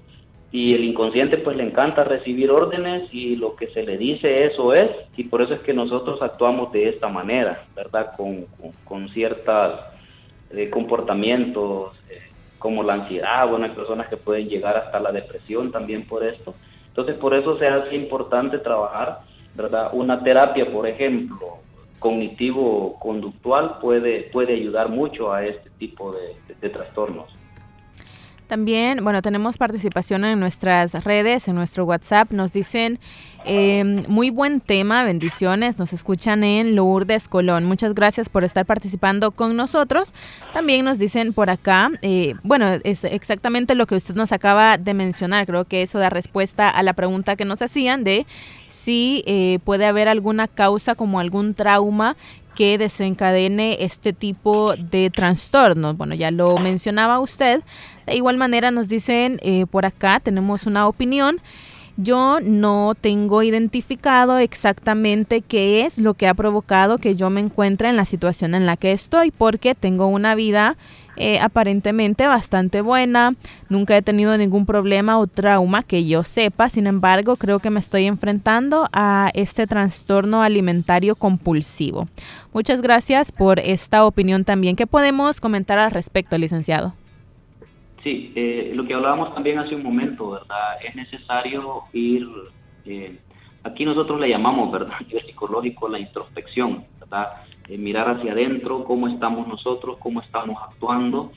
y 0.53 0.75
el 0.75 0.85
inconsciente 0.85 1.39
pues 1.39 1.57
le 1.57 1.65
encanta 1.65 2.05
recibir 2.05 2.51
órdenes 2.51 3.13
y 3.13 3.37
lo 3.37 3.57
que 3.57 3.69
se 3.69 3.83
le 3.83 3.97
dice 3.97 4.45
eso 4.45 4.75
es 4.75 4.91
y 5.17 5.25
por 5.25 5.41
eso 5.41 5.55
es 5.55 5.61
que 5.61 5.73
nosotros 5.73 6.21
actuamos 6.21 6.71
de 6.73 6.91
esta 6.91 7.09
manera, 7.09 7.65
¿verdad? 7.75 8.15
Con, 8.17 8.47
con, 8.85 9.09
ciertos 9.09 9.81
eh, 10.51 10.69
comportamientos 10.69 11.97
eh, 12.11 12.21
como 12.59 12.83
la 12.83 12.95
ansiedad, 12.95 13.49
bueno, 13.49 13.65
hay 13.65 13.73
personas 13.73 14.09
que 14.09 14.19
pueden 14.19 14.49
llegar 14.49 14.77
hasta 14.77 15.01
la 15.01 15.11
depresión 15.11 15.73
también 15.73 16.07
por 16.07 16.23
esto. 16.23 16.55
Entonces 16.89 17.17
por 17.17 17.33
eso 17.33 17.59
se 17.59 17.67
hace 17.67 17.97
importante 17.97 18.59
trabajar, 18.59 19.21
¿verdad? 19.55 19.89
Una 19.95 20.23
terapia, 20.23 20.71
por 20.71 20.87
ejemplo, 20.87 21.63
cognitivo-conductual 21.99 23.79
puede, 23.81 24.25
puede 24.25 24.55
ayudar 24.55 24.91
mucho 24.91 25.33
a 25.33 25.47
este 25.47 25.71
tipo 25.79 26.13
de, 26.13 26.69
trastornos. 26.69 27.31
También, 28.47 29.03
bueno, 29.03 29.23
tenemos 29.23 29.57
participación 29.57 30.25
en 30.25 30.39
nuestras 30.39 30.93
redes, 31.05 31.49
en 31.49 31.55
nuestro 31.55 31.85
WhatsApp. 31.85 32.33
Nos 32.33 32.53
dicen, 32.53 32.99
em, 33.45 34.05
muy 34.09 34.31
buen 34.31 34.61
tema, 34.61 35.05
bendiciones. 35.05 35.79
Nos 35.79 35.93
escuchan 35.93 36.45
en 36.45 36.77
Lourdes, 36.77 37.29
Colón. 37.29 37.65
Muchas 37.65 37.95
gracias 37.95 38.29
por 38.29 38.45
estar 38.45 38.67
participando 38.67 39.31
con 39.31 39.57
nosotros. 39.57 40.13
También 40.53 40.85
nos 40.85 40.99
dicen 40.99 41.33
por 41.33 41.49
acá, 41.49 41.91
eh, 42.03 42.35
bueno, 42.43 42.67
es 42.85 43.05
exactamente 43.05 43.75
lo 43.75 43.87
que 43.87 43.97
usted 43.97 44.15
nos 44.15 44.33
acaba 44.33 44.77
de 44.77 44.93
mencionar. 44.93 45.47
Creo 45.47 45.65
que 45.65 45.83
eso 45.83 45.99
da 45.99 46.11
respuesta 46.11 46.69
a 46.69 46.83
la 46.83 46.93
pregunta 46.93 47.37
que 47.37 47.45
nos 47.45 47.63
hacían 47.63 48.05
de 48.05 48.27
si 48.69 49.23
eh, 49.27 49.61
puede 49.65 49.87
haber 49.87 50.09
alguna 50.09 50.49
causa 50.49 50.95
como 50.95 51.21
algún 51.21 51.55
trauma 51.55 52.17
que 52.55 52.79
desencadene 52.79 53.79
este 53.81 54.13
tipo 54.13 54.75
de 54.77 55.11
trastornos. 55.11 55.97
Bueno, 55.97 56.15
ya 56.15 56.31
lo 56.31 56.59
mencionaba 56.59 57.21
usted. 57.21 57.63
De 58.07 58.17
igual 58.17 58.37
manera 58.37 58.71
nos 58.71 58.89
dicen 58.89 59.39
eh, 59.43 59.67
por 59.67 59.87
acá, 59.87 60.21
tenemos 60.21 60.67
una 60.67 60.87
opinión. 60.87 61.41
Yo 61.99 62.39
no 62.43 62.95
tengo 62.99 63.43
identificado 63.43 64.39
exactamente 64.39 65.43
qué 65.43 65.85
es 65.85 65.99
lo 65.99 66.15
que 66.15 66.27
ha 66.27 66.35
provocado 66.35 66.97
que 66.97 67.17
yo 67.17 67.29
me 67.29 67.41
encuentre 67.41 67.91
en 67.91 67.97
la 67.97 68.07
situación 68.07 68.55
en 68.55 68.65
la 68.65 68.79
que 68.79 68.93
estoy, 68.93 69.31
porque 69.31 69.75
tengo 69.75 70.07
una 70.07 70.35
vida 70.35 70.77
eh, 71.17 71.39
aparentemente 71.41 72.27
bastante 72.27 72.81
buena, 72.81 73.35
nunca 73.69 73.97
he 73.97 74.03
tenido 74.03 74.37
ningún 74.37 74.65
problema 74.65 75.19
o 75.19 75.27
trauma 75.27 75.83
que 75.83 76.07
yo 76.07 76.25
sepa, 76.25 76.69
sin 76.69 76.87
embargo 76.87 77.37
creo 77.37 77.59
que 77.59 77.71
me 77.71 77.81
estoy 77.81 78.07
enfrentando 78.07 78.89
a 78.93 79.31
este 79.35 79.67
trastorno 79.67 80.43
alimentario 80.43 81.15
compulsivo. 81.17 82.09
Muchas 82.53 82.81
gracias 82.83 83.31
por 83.33 83.59
esta 83.59 84.05
opinión 84.05 84.45
también. 84.45 84.77
¿Qué 84.77 84.87
podemos 84.87 85.41
comentar 85.41 85.79
al 85.79 85.91
respecto, 85.91 86.39
licenciado? 86.39 86.95
Sí, 88.03 88.33
eh, 88.35 88.73
lo 88.75 88.85
que 88.85 88.95
hablábamos 88.95 89.33
también 89.35 89.59
hace 89.59 89.75
un 89.75 89.83
momento, 89.83 90.31
¿verdad? 90.31 90.83
Es 90.85 90.95
necesario 90.97 91.83
ir, 91.93 92.27
eh, 92.85 93.17
aquí 93.63 93.85
nosotros 93.85 94.19
le 94.19 94.29
llamamos, 94.29 94.73
¿verdad? 94.73 94.95
A 95.01 95.27
psicológico 95.27 95.89
la 95.89 96.01
introspección, 96.01 96.85
¿verdad? 96.99 97.29
Eh, 97.69 97.79
mirar 97.79 98.09
hacia 98.09 98.33
adentro, 98.33 98.85
cómo 98.85 99.09
estamos 99.09 99.47
nosotros, 99.47 99.97
cómo 99.99 100.21
estamos 100.21 100.57
actuando 100.63 101.33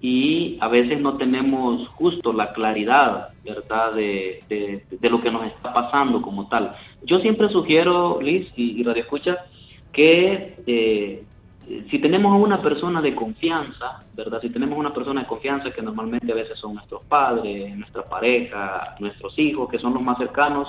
y 0.00 0.58
a 0.60 0.68
veces 0.68 1.00
no 1.00 1.16
tenemos 1.16 1.88
justo 1.88 2.32
la 2.32 2.52
claridad, 2.52 3.30
¿verdad?, 3.44 3.94
de, 3.94 4.42
lo 5.02 5.20
que 5.20 5.30
nos 5.30 5.46
está 5.46 5.72
pasando 5.72 6.22
como 6.22 6.48
tal. 6.48 6.74
Yo 7.02 7.18
siempre 7.18 7.48
sugiero, 7.48 8.20
Liz 8.22 8.48
y, 8.54 8.80
y 8.80 8.84
Radio 8.84 9.02
Escucha, 9.02 9.38
que 9.92 11.24
si 11.90 11.98
tenemos 11.98 12.32
a 12.32 12.36
una 12.36 12.62
persona 12.62 13.02
de 13.02 13.14
confianza, 13.14 14.02
¿verdad? 14.14 14.40
Si 14.40 14.48
tenemos 14.48 14.78
una 14.78 14.94
persona 14.94 15.22
de 15.22 15.26
confianza 15.26 15.70
que 15.70 15.82
normalmente 15.82 16.32
a 16.32 16.34
veces 16.34 16.58
son 16.58 16.74
nuestros 16.74 17.04
padres, 17.04 17.76
nuestra 17.76 18.04
pareja, 18.04 18.96
nuestros 19.00 19.38
hijos, 19.38 19.68
que 19.68 19.78
son 19.78 19.92
los 19.92 20.02
más 20.02 20.16
cercanos, 20.18 20.68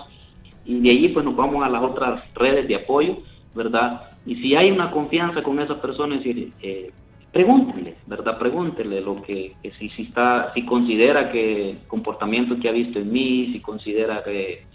y 0.65 0.79
de 0.81 0.89
allí 0.91 1.09
pues 1.09 1.23
nos 1.23 1.35
vamos 1.35 1.63
a 1.65 1.69
las 1.69 1.81
otras 1.81 2.21
redes 2.33 2.67
de 2.67 2.75
apoyo, 2.75 3.19
¿verdad? 3.55 4.11
Y 4.29 4.35
si 4.35 4.55
hay 4.55 4.69
una 4.69 4.91
confianza 4.91 5.41
con 5.41 5.59
esas 5.59 5.79
personas, 5.79 6.21
eh, 6.23 6.91
pregúntenle, 7.31 7.95
¿verdad? 8.05 8.37
Pregúntenle 8.37 9.01
lo 9.01 9.23
que, 9.23 9.55
si, 9.79 9.89
si, 9.89 10.03
está, 10.03 10.53
si 10.53 10.67
considera 10.67 11.31
que 11.31 11.71
el 11.71 11.77
comportamiento 11.87 12.59
que 12.59 12.69
ha 12.69 12.71
visto 12.71 12.99
en 12.99 13.11
mí, 13.11 13.49
si 13.51 13.59
considera 13.59 14.23
que, 14.23 14.67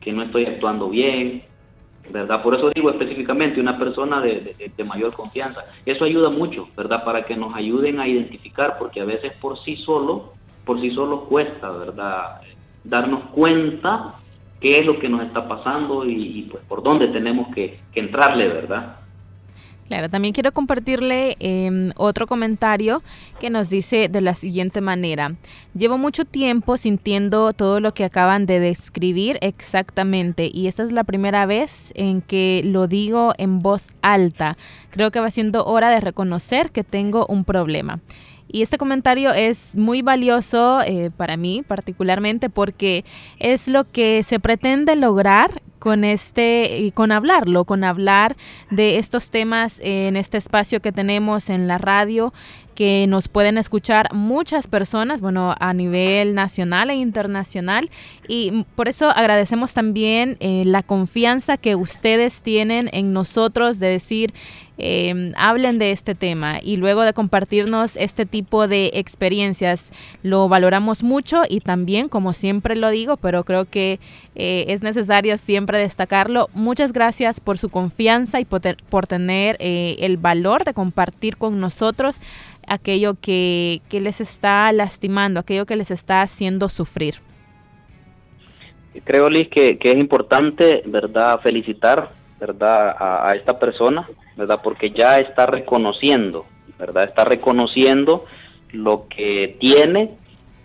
que 0.00 0.12
no 0.12 0.24
estoy 0.24 0.46
actuando 0.46 0.88
bien, 0.88 1.44
¿verdad? 2.10 2.42
Por 2.42 2.56
eso 2.56 2.72
digo 2.74 2.90
específicamente 2.90 3.60
una 3.60 3.78
persona 3.78 4.20
de, 4.20 4.56
mayor 4.84 5.14
confianza. 5.14 5.64
Eso 5.84 6.04
ayuda 6.04 6.28
mucho, 6.28 6.68
¿verdad? 6.76 7.04
Para 7.04 7.26
que 7.26 7.36
nos 7.36 7.54
ayuden 7.54 8.00
a 8.00 8.08
identificar, 8.08 8.76
porque 8.76 9.02
a 9.02 9.04
veces 9.04 9.34
por 9.40 9.56
sí 9.62 9.76
solo, 9.76 10.32
por 10.64 10.80
sí 10.80 10.90
solo 10.90 11.26
cuesta, 11.26 11.70
¿verdad? 11.70 12.40
Darnos 12.82 13.20
cuenta 13.30 14.16
qué 14.66 14.78
es 14.78 14.84
lo 14.84 14.98
que 14.98 15.08
nos 15.08 15.22
está 15.22 15.46
pasando 15.46 16.04
y, 16.04 16.48
pues 16.50 16.64
por 16.64 16.82
dónde 16.82 17.06
tenemos 17.06 17.54
que, 17.54 17.78
que 17.92 18.00
entrarle, 18.00 18.48
¿verdad? 18.48 18.96
Claro, 19.86 20.10
también 20.10 20.34
quiero 20.34 20.50
compartirle 20.50 21.36
em, 21.38 21.92
otro 21.94 22.26
comentario 22.26 23.04
que 23.38 23.50
nos 23.50 23.70
dice 23.70 24.08
de 24.08 24.20
la 24.20 24.34
siguiente 24.34 24.80
manera. 24.80 25.36
Llevo 25.78 25.96
mucho 25.98 26.24
tiempo 26.24 26.76
sintiendo 26.76 27.52
todo 27.52 27.78
lo 27.78 27.94
que 27.94 28.02
acaban 28.02 28.46
de 28.46 28.58
describir 28.58 29.38
exactamente 29.40 30.50
y 30.52 30.66
esta 30.66 30.82
es 30.82 30.90
la 30.90 31.04
primera 31.04 31.46
vez 31.46 31.92
en 31.94 32.20
que 32.20 32.62
lo 32.64 32.88
digo 32.88 33.34
en 33.38 33.62
voz 33.62 33.90
alta. 34.02 34.56
Creo 34.90 35.12
que 35.12 35.20
va 35.20 35.30
siendo 35.30 35.64
hora 35.64 35.90
de 35.90 36.00
reconocer 36.00 36.72
que 36.72 36.82
tengo 36.82 37.24
un 37.28 37.44
problema. 37.44 38.00
Y 38.56 38.62
este 38.62 38.78
comentario 38.78 39.34
es 39.34 39.74
muy 39.74 40.00
valioso 40.00 40.80
eh, 40.80 41.10
para 41.14 41.36
mí 41.36 41.62
particularmente 41.62 42.48
porque 42.48 43.04
es 43.38 43.68
lo 43.68 43.84
que 43.84 44.22
se 44.22 44.40
pretende 44.40 44.96
lograr 44.96 45.60
con 45.86 46.02
este 46.02 46.80
y 46.80 46.90
con 46.90 47.12
hablarlo, 47.12 47.64
con 47.64 47.84
hablar 47.84 48.36
de 48.72 48.98
estos 48.98 49.30
temas 49.30 49.78
en 49.84 50.16
este 50.16 50.36
espacio 50.36 50.82
que 50.82 50.90
tenemos 50.90 51.48
en 51.48 51.68
la 51.68 51.78
radio 51.78 52.32
que 52.74 53.06
nos 53.08 53.28
pueden 53.28 53.56
escuchar 53.56 54.12
muchas 54.12 54.66
personas, 54.66 55.20
bueno, 55.20 55.54
a 55.58 55.72
nivel 55.72 56.34
nacional 56.34 56.90
e 56.90 56.94
internacional. 56.94 57.88
Y 58.28 58.64
por 58.74 58.88
eso 58.88 59.10
agradecemos 59.10 59.74
también 59.74 60.36
eh, 60.40 60.64
la 60.66 60.82
confianza 60.82 61.56
que 61.56 61.74
ustedes 61.74 62.42
tienen 62.42 62.90
en 62.92 63.12
nosotros 63.12 63.78
de 63.78 63.86
decir, 63.86 64.34
eh, 64.78 65.32
hablen 65.36 65.78
de 65.78 65.90
este 65.90 66.14
tema 66.14 66.58
y 66.62 66.76
luego 66.76 67.00
de 67.00 67.14
compartirnos 67.14 67.96
este 67.96 68.26
tipo 68.26 68.68
de 68.68 68.90
experiencias. 68.94 69.90
Lo 70.22 70.48
valoramos 70.48 71.02
mucho 71.02 71.42
y 71.48 71.60
también, 71.60 72.10
como 72.10 72.34
siempre 72.34 72.76
lo 72.76 72.90
digo, 72.90 73.16
pero 73.16 73.44
creo 73.44 73.64
que 73.64 73.98
eh, 74.34 74.66
es 74.68 74.82
necesario 74.82 75.38
siempre 75.38 75.75
destacarlo. 75.76 76.48
Muchas 76.54 76.92
gracias 76.92 77.40
por 77.40 77.58
su 77.58 77.68
confianza 77.68 78.40
y 78.40 78.44
por, 78.44 78.60
por 78.88 79.06
tener 79.06 79.56
el 79.60 80.16
valor 80.16 80.64
de 80.64 80.74
compartir 80.74 81.36
con 81.36 81.60
nosotros 81.60 82.20
aquello 82.66 83.14
que, 83.20 83.80
les 83.90 84.20
está 84.20 84.70
lastimando, 84.72 85.40
aquello 85.40 85.66
que 85.66 85.76
les 85.76 85.90
está 85.90 86.22
haciendo 86.22 86.68
sufrir. 86.68 87.16
Creo, 89.04 89.28
Liz, 89.28 89.48
que, 89.48 89.78
es 89.80 89.96
importante, 89.96 90.82
¿verdad?, 90.86 91.40
felicitar, 91.40 92.10
¿verdad?, 92.40 92.96
a, 92.98 93.34
esta 93.34 93.58
persona, 93.58 94.08
¿verdad?, 94.36 94.60
porque 94.62 94.90
ya 94.90 95.20
está 95.20 95.46
reconociendo, 95.46 96.46
¿verdad?, 96.78 97.04
está 97.04 97.24
reconociendo 97.24 98.24
lo 98.72 99.06
que 99.08 99.56
tiene 99.60 100.12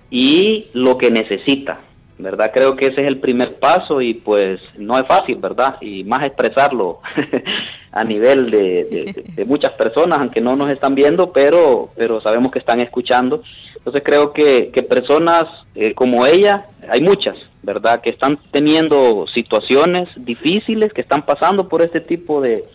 y 0.09 0.67
lo 0.73 0.97
que 0.97 1.11
necesita, 1.11 1.81
¿verdad? 2.21 2.51
Creo 2.53 2.75
que 2.75 2.87
ese 2.87 3.01
es 3.01 3.07
el 3.07 3.19
primer 3.19 3.55
paso 3.55 4.01
y 4.01 4.13
pues 4.13 4.59
no 4.77 4.97
es 4.97 5.07
fácil, 5.07 5.37
¿verdad? 5.37 5.77
Y 5.81 6.03
más 6.03 6.23
expresarlo 6.23 6.99
a 7.91 8.03
nivel 8.03 8.51
de, 8.51 9.45
muchas 9.45 9.73
personas, 9.73 10.19
aunque 10.19 10.41
no 10.41 10.55
nos 10.55 10.69
están 10.69 10.95
viendo, 10.95 11.31
pero, 11.31 11.89
pero 11.95 12.21
sabemos 12.21 12.51
que 12.51 12.59
están 12.59 12.79
escuchando. 12.79 13.43
Entonces 13.75 14.01
creo 14.05 14.31
que, 14.33 14.71
personas 14.87 15.45
eh, 15.75 15.93
como 15.93 16.25
ella, 16.25 16.67
hay 16.89 17.01
muchas, 17.01 17.35
¿verdad? 17.63 18.01
Que 18.01 18.11
están 18.11 18.39
teniendo 18.51 19.25
situaciones 19.33 20.07
difíciles, 20.15 20.93
que 20.93 21.01
están 21.01 21.25
pasando 21.25 21.67
por 21.67 21.81
este 21.81 22.01
tipo 22.01 22.41
de, 22.41 22.65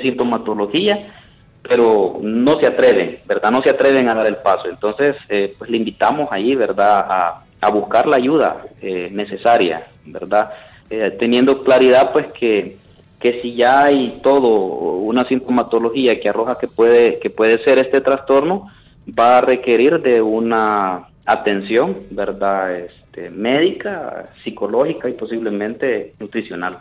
sintomatología, 0.00 1.12
pero 1.68 2.18
no 2.22 2.58
se 2.58 2.66
atreven, 2.66 3.20
¿verdad? 3.26 3.50
No 3.50 3.62
se 3.62 3.68
atreven 3.68 4.08
a 4.08 4.14
dar 4.14 4.26
el 4.26 4.38
paso. 4.38 4.68
Entonces, 4.70 5.16
eh, 5.28 5.54
pues 5.58 5.70
le 5.70 5.76
invitamos 5.76 6.28
ahí, 6.30 6.54
¿verdad? 6.54 7.06
A, 7.08 7.44
a 7.62 7.70
buscar 7.70 8.06
la 8.06 8.16
ayuda 8.16 8.66
eh, 8.82 9.08
necesaria, 9.12 9.86
¿verdad? 10.04 10.50
Eh, 10.90 11.16
teniendo 11.18 11.62
claridad, 11.62 12.12
pues 12.12 12.26
que, 12.38 12.76
que 13.20 13.40
si 13.40 13.54
ya 13.54 13.84
hay 13.84 14.20
todo 14.22 14.48
una 14.48 15.24
sintomatología 15.26 16.20
que 16.20 16.28
arroja 16.28 16.58
que 16.58 16.68
puede 16.68 17.18
que 17.20 17.30
puede 17.30 17.62
ser 17.64 17.78
este 17.78 18.00
trastorno 18.00 18.68
va 19.08 19.38
a 19.38 19.40
requerir 19.40 20.02
de 20.02 20.20
una 20.20 21.08
atención 21.24 21.98
verdad 22.10 22.74
este, 22.74 23.30
médica 23.30 24.30
psicológica 24.42 25.08
y 25.08 25.12
posiblemente 25.12 26.14
nutricional 26.18 26.78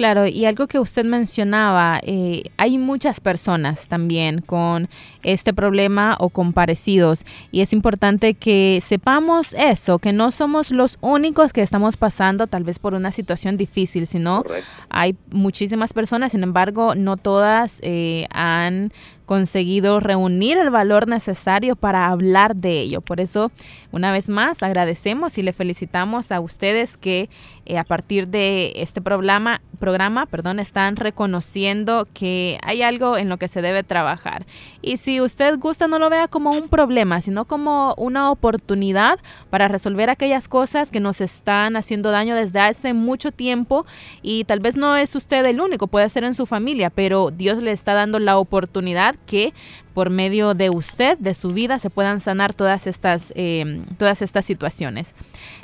Claro, 0.00 0.26
y 0.26 0.46
algo 0.46 0.66
que 0.66 0.78
usted 0.78 1.04
mencionaba, 1.04 2.00
eh, 2.02 2.44
hay 2.56 2.78
muchas 2.78 3.20
personas 3.20 3.86
también 3.86 4.40
con 4.40 4.88
este 5.22 5.52
problema 5.52 6.16
o 6.18 6.30
con 6.30 6.54
parecidos 6.54 7.26
y 7.52 7.60
es 7.60 7.74
importante 7.74 8.32
que 8.32 8.80
sepamos 8.82 9.52
eso, 9.52 9.98
que 9.98 10.14
no 10.14 10.30
somos 10.30 10.70
los 10.70 10.96
únicos 11.02 11.52
que 11.52 11.60
estamos 11.60 11.98
pasando 11.98 12.46
tal 12.46 12.64
vez 12.64 12.78
por 12.78 12.94
una 12.94 13.12
situación 13.12 13.58
difícil, 13.58 14.06
sino 14.06 14.42
hay 14.88 15.16
muchísimas 15.32 15.92
personas, 15.92 16.32
sin 16.32 16.44
embargo, 16.44 16.94
no 16.94 17.18
todas 17.18 17.80
eh, 17.82 18.26
han 18.30 18.94
conseguido 19.30 20.00
reunir 20.00 20.58
el 20.58 20.70
valor 20.70 21.06
necesario 21.06 21.76
para 21.76 22.08
hablar 22.08 22.56
de 22.56 22.80
ello. 22.80 23.00
Por 23.00 23.20
eso, 23.20 23.52
una 23.92 24.12
vez 24.12 24.28
más, 24.28 24.62
agradecemos 24.62 25.36
y 25.38 25.42
le 25.42 25.52
felicitamos 25.52 26.32
a 26.32 26.40
ustedes 26.40 26.96
que 26.96 27.28
eh, 27.66 27.78
a 27.78 27.84
partir 27.84 28.28
de 28.28 28.72
este 28.76 29.00
programa, 29.00 29.60
programa 29.78 30.26
perdón, 30.26 30.60
están 30.60 30.96
reconociendo 30.96 32.06
que 32.12 32.58
hay 32.62 32.82
algo 32.82 33.16
en 33.16 33.28
lo 33.28 33.36
que 33.36 33.48
se 33.48 33.62
debe 33.62 33.82
trabajar. 33.82 34.46
Y 34.82 34.96
si 34.96 35.20
usted 35.20 35.58
gusta, 35.58 35.88
no 35.88 35.98
lo 35.98 36.10
vea 36.10 36.28
como 36.28 36.50
un 36.50 36.68
problema, 36.68 37.20
sino 37.20 37.44
como 37.44 37.94
una 37.96 38.30
oportunidad 38.30 39.18
para 39.50 39.68
resolver 39.68 40.10
aquellas 40.10 40.48
cosas 40.48 40.90
que 40.90 41.00
nos 41.00 41.20
están 41.20 41.76
haciendo 41.76 42.10
daño 42.10 42.34
desde 42.34 42.60
hace 42.60 42.94
mucho 42.94 43.32
tiempo 43.32 43.86
y 44.22 44.44
tal 44.44 44.60
vez 44.60 44.76
no 44.76 44.96
es 44.96 45.14
usted 45.16 45.44
el 45.46 45.60
único, 45.60 45.86
puede 45.86 46.08
ser 46.08 46.24
en 46.24 46.34
su 46.34 46.46
familia, 46.46 46.90
pero 46.90 47.30
Dios 47.30 47.62
le 47.62 47.72
está 47.72 47.94
dando 47.94 48.18
la 48.18 48.38
oportunidad 48.38 49.16
que 49.26 49.52
por 49.94 50.10
medio 50.10 50.54
de 50.54 50.70
usted, 50.70 51.18
de 51.18 51.34
su 51.34 51.52
vida, 51.52 51.78
se 51.78 51.90
puedan 51.90 52.20
sanar 52.20 52.54
todas 52.54 52.86
estas, 52.86 53.32
eh, 53.36 53.82
todas 53.98 54.22
estas 54.22 54.44
situaciones. 54.44 55.14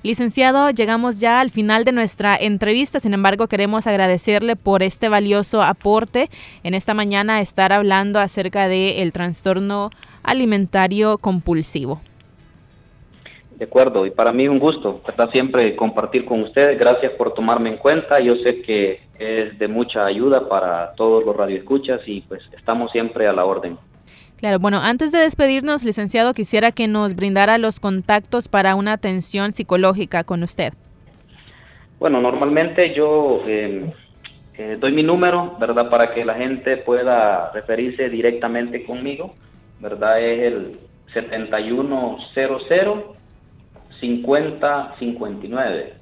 Licenciado, 0.03 0.71
llegamos 0.71 1.19
ya 1.19 1.41
al 1.41 1.51
final 1.51 1.85
de 1.85 1.93
nuestra 1.93 2.37
entrevista, 2.37 3.01
sin 3.01 3.15
embargo 3.15 3.47
queremos 3.47 3.87
agradecerle 3.87 4.57
por 4.57 4.83
este 4.83 5.09
valioso 5.09 5.63
aporte 5.63 6.29
en 6.63 6.75
esta 6.75 6.95
mañana 6.95 7.41
estar 7.41 7.73
hablando 7.73 8.19
acerca 8.19 8.69
del 8.69 9.13
trastorno 9.13 9.91
alimentario 10.23 11.19
compulsivo. 11.19 12.01
De 13.57 13.65
acuerdo, 13.65 14.05
y 14.05 14.11
para 14.11 14.33
mí 14.33 14.47
un 14.49 14.59
gusto 14.59 15.01
estar 15.09 15.33
siempre 15.33 15.75
compartir 15.77 16.27
con 16.27 16.43
ustedes. 16.43 16.79
Gracias 16.79 17.13
por 17.13 17.33
tomarme 17.33 17.71
en 17.71 17.79
cuenta. 17.79 18.21
Yo 18.21 18.37
sé 18.37 18.61
que 18.61 19.01
es 19.19 19.59
de 19.59 19.67
mucha 19.67 20.05
ayuda 20.05 20.47
para 20.47 20.93
todos 20.93 21.25
los 21.25 21.35
radioescuchas 21.35 22.03
y 22.07 22.21
pues 22.21 22.43
estamos 22.55 22.93
siempre 22.93 23.27
a 23.27 23.33
la 23.33 23.47
orden. 23.47 23.79
Claro, 24.39 24.59
bueno, 24.59 24.81
antes 24.83 25.13
de 25.13 25.19
despedirnos, 25.19 25.83
licenciado, 25.83 26.35
quisiera 26.35 26.71
que 26.71 26.89
nos 26.89 27.17
brindara 27.17 27.57
los 27.57 27.81
contactos 27.81 28.49
para 28.49 28.75
una 28.75 28.93
atención 28.93 29.53
psicológica 29.53 30.25
con 30.25 30.43
usted. 30.43 30.75
Bueno, 31.99 32.21
normalmente 32.21 32.95
yo 32.95 33.43
em, 33.47 33.93
eh, 34.59 34.77
doy 34.79 34.93
mi 34.93 35.03
número, 35.03 35.57
¿verdad? 35.59 35.89
Para 35.89 36.13
que 36.13 36.25
la 36.25 36.35
gente 36.35 36.77
pueda 36.77 37.51
referirse 37.53 38.11
directamente 38.11 38.85
conmigo, 38.85 39.35
¿verdad? 39.81 40.21
Es 40.21 40.53
el 40.53 40.79
7100 41.15 43.17
5059. 44.01 45.96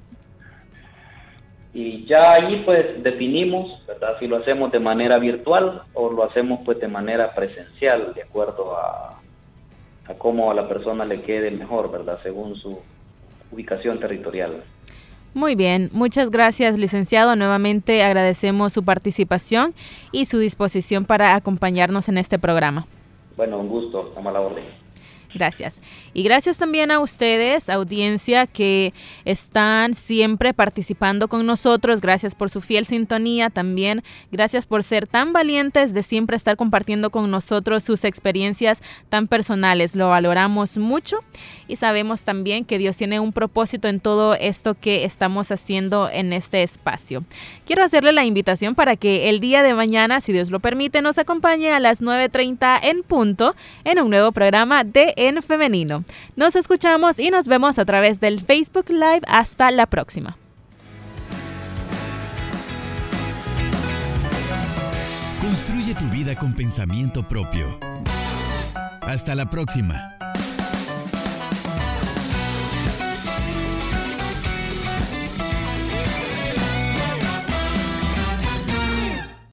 Y 1.75 2.07
ya 2.07 2.35
ahí 2.35 2.62
pues 2.64 3.03
definimos, 3.03 3.85
¿verdad? 3.87 4.16
Si 4.20 4.29
lo 4.29 4.37
hacemos 4.37 4.70
de 4.70 4.79
manera 4.79 5.18
virtual 5.18 5.83
o 5.93 6.09
lo 6.09 6.22
hacemos 6.22 6.61
pues 6.64 6.79
de 6.79 6.87
manera 6.87 7.35
presencial, 7.35 8.14
de 8.14 8.22
acuerdo 8.22 8.77
a, 8.77 9.20
a 10.07 10.14
cómo 10.14 10.53
a 10.53 10.55
la 10.55 10.68
persona 10.68 11.05
le 11.05 11.22
quede 11.22 11.51
mejor, 11.51 11.91
¿verdad? 11.91 12.20
Según 12.22 12.55
su 12.57 12.79
ubicación 13.51 13.99
territorial. 13.99 14.62
Muy 15.35 15.57
bien, 15.57 15.91
muchas 15.93 16.31
gracias 16.31 16.79
licenciado. 16.79 17.35
Nuevamente 17.35 18.05
agradecemos 18.05 18.72
su 18.72 18.85
participación 18.85 19.75
y 20.12 20.27
su 20.27 20.39
disposición 20.39 21.05
para 21.05 21.35
acompañarnos 21.35 22.09
en 22.09 22.18
este 22.18 22.39
programa. 22.39 22.87
Bueno, 23.37 23.59
un 23.59 23.68
gusto, 23.68 24.09
estamos 24.11 24.31
a 24.31 24.33
la 24.33 24.41
orden. 24.41 24.84
Gracias. 25.35 25.80
Y 26.12 26.22
gracias 26.22 26.59
también 26.59 26.93
a 26.93 27.01
ustedes, 27.01 27.68
audiencia, 27.68 28.47
que 28.47 28.95
están 29.24 29.95
siempre 29.95 30.55
participando 30.55 31.26
con 31.26 31.45
nosotros. 31.45 32.01
Gracias 32.01 32.37
por 32.37 32.51
su 32.51 32.61
fiel 32.61 32.87
sintonía 32.87 33.51
también. 33.51 34.05
Gracias 34.30 34.64
por 34.64 34.85
ser 34.85 35.09
tan 35.09 35.32
valientes 35.32 35.93
de 35.93 36.05
siempre 36.05 36.37
estar 36.37 36.57
compartiendo 36.57 37.11
con 37.11 37.30
nosotros 37.32 37.82
sus 37.82 38.05
experiencias 38.05 38.80
tan 39.09 39.26
personales. 39.26 39.97
Lo 39.97 40.09
valoramos 40.09 40.78
mucho 40.78 41.18
y 41.66 41.76
sabemos 41.76 42.24
también 42.24 42.64
que 42.64 42.78
Dios 42.78 42.97
tiene 42.97 43.18
un 43.18 43.32
propósito 43.32 43.89
en 43.89 43.99
todo 43.99 44.35
esto 44.35 44.74
que 44.74 45.05
estamos 45.05 45.51
haciendo 45.51 46.09
en 46.11 46.32
este 46.32 46.62
espacio. 46.62 47.24
Quiero 47.66 47.82
hacerle 47.82 48.12
la 48.12 48.24
invitación 48.24 48.76
para 48.76 48.97
que 48.97 49.28
el 49.28 49.41
día 49.41 49.64
de 49.64 49.74
mañana, 49.74 50.20
si 50.20 50.32
Dios 50.32 50.51
lo 50.51 50.61
permite, 50.61 51.03
nos 51.03 51.18
acompañe 51.18 51.72
a 51.72 51.80
las 51.80 52.03
9.30 52.03 52.80
en 52.85 53.03
punto 53.03 53.57
en 53.82 54.01
un 54.01 54.11
nuevo 54.11 54.30
programa 54.30 54.85
de 54.85 55.14
En 55.29 55.43
Femenino. 55.43 56.05
Nos 56.37 56.55
escuchamos 56.57 57.18
y 57.18 57.31
nos 57.31 57.47
vemos 57.47 57.79
a 57.79 57.85
través 57.85 58.20
del 58.20 58.41
Facebook 58.41 58.91
Live. 58.91 59.22
Hasta 59.27 59.70
la 59.70 59.87
próxima. 59.87 60.37
Construye 65.41 65.95
tu 65.95 66.05
vida 66.07 66.37
con 66.37 66.55
pensamiento 66.55 67.27
propio. 67.27 67.79
Hasta 69.01 69.35
la 69.35 69.49
próxima. 69.49 70.14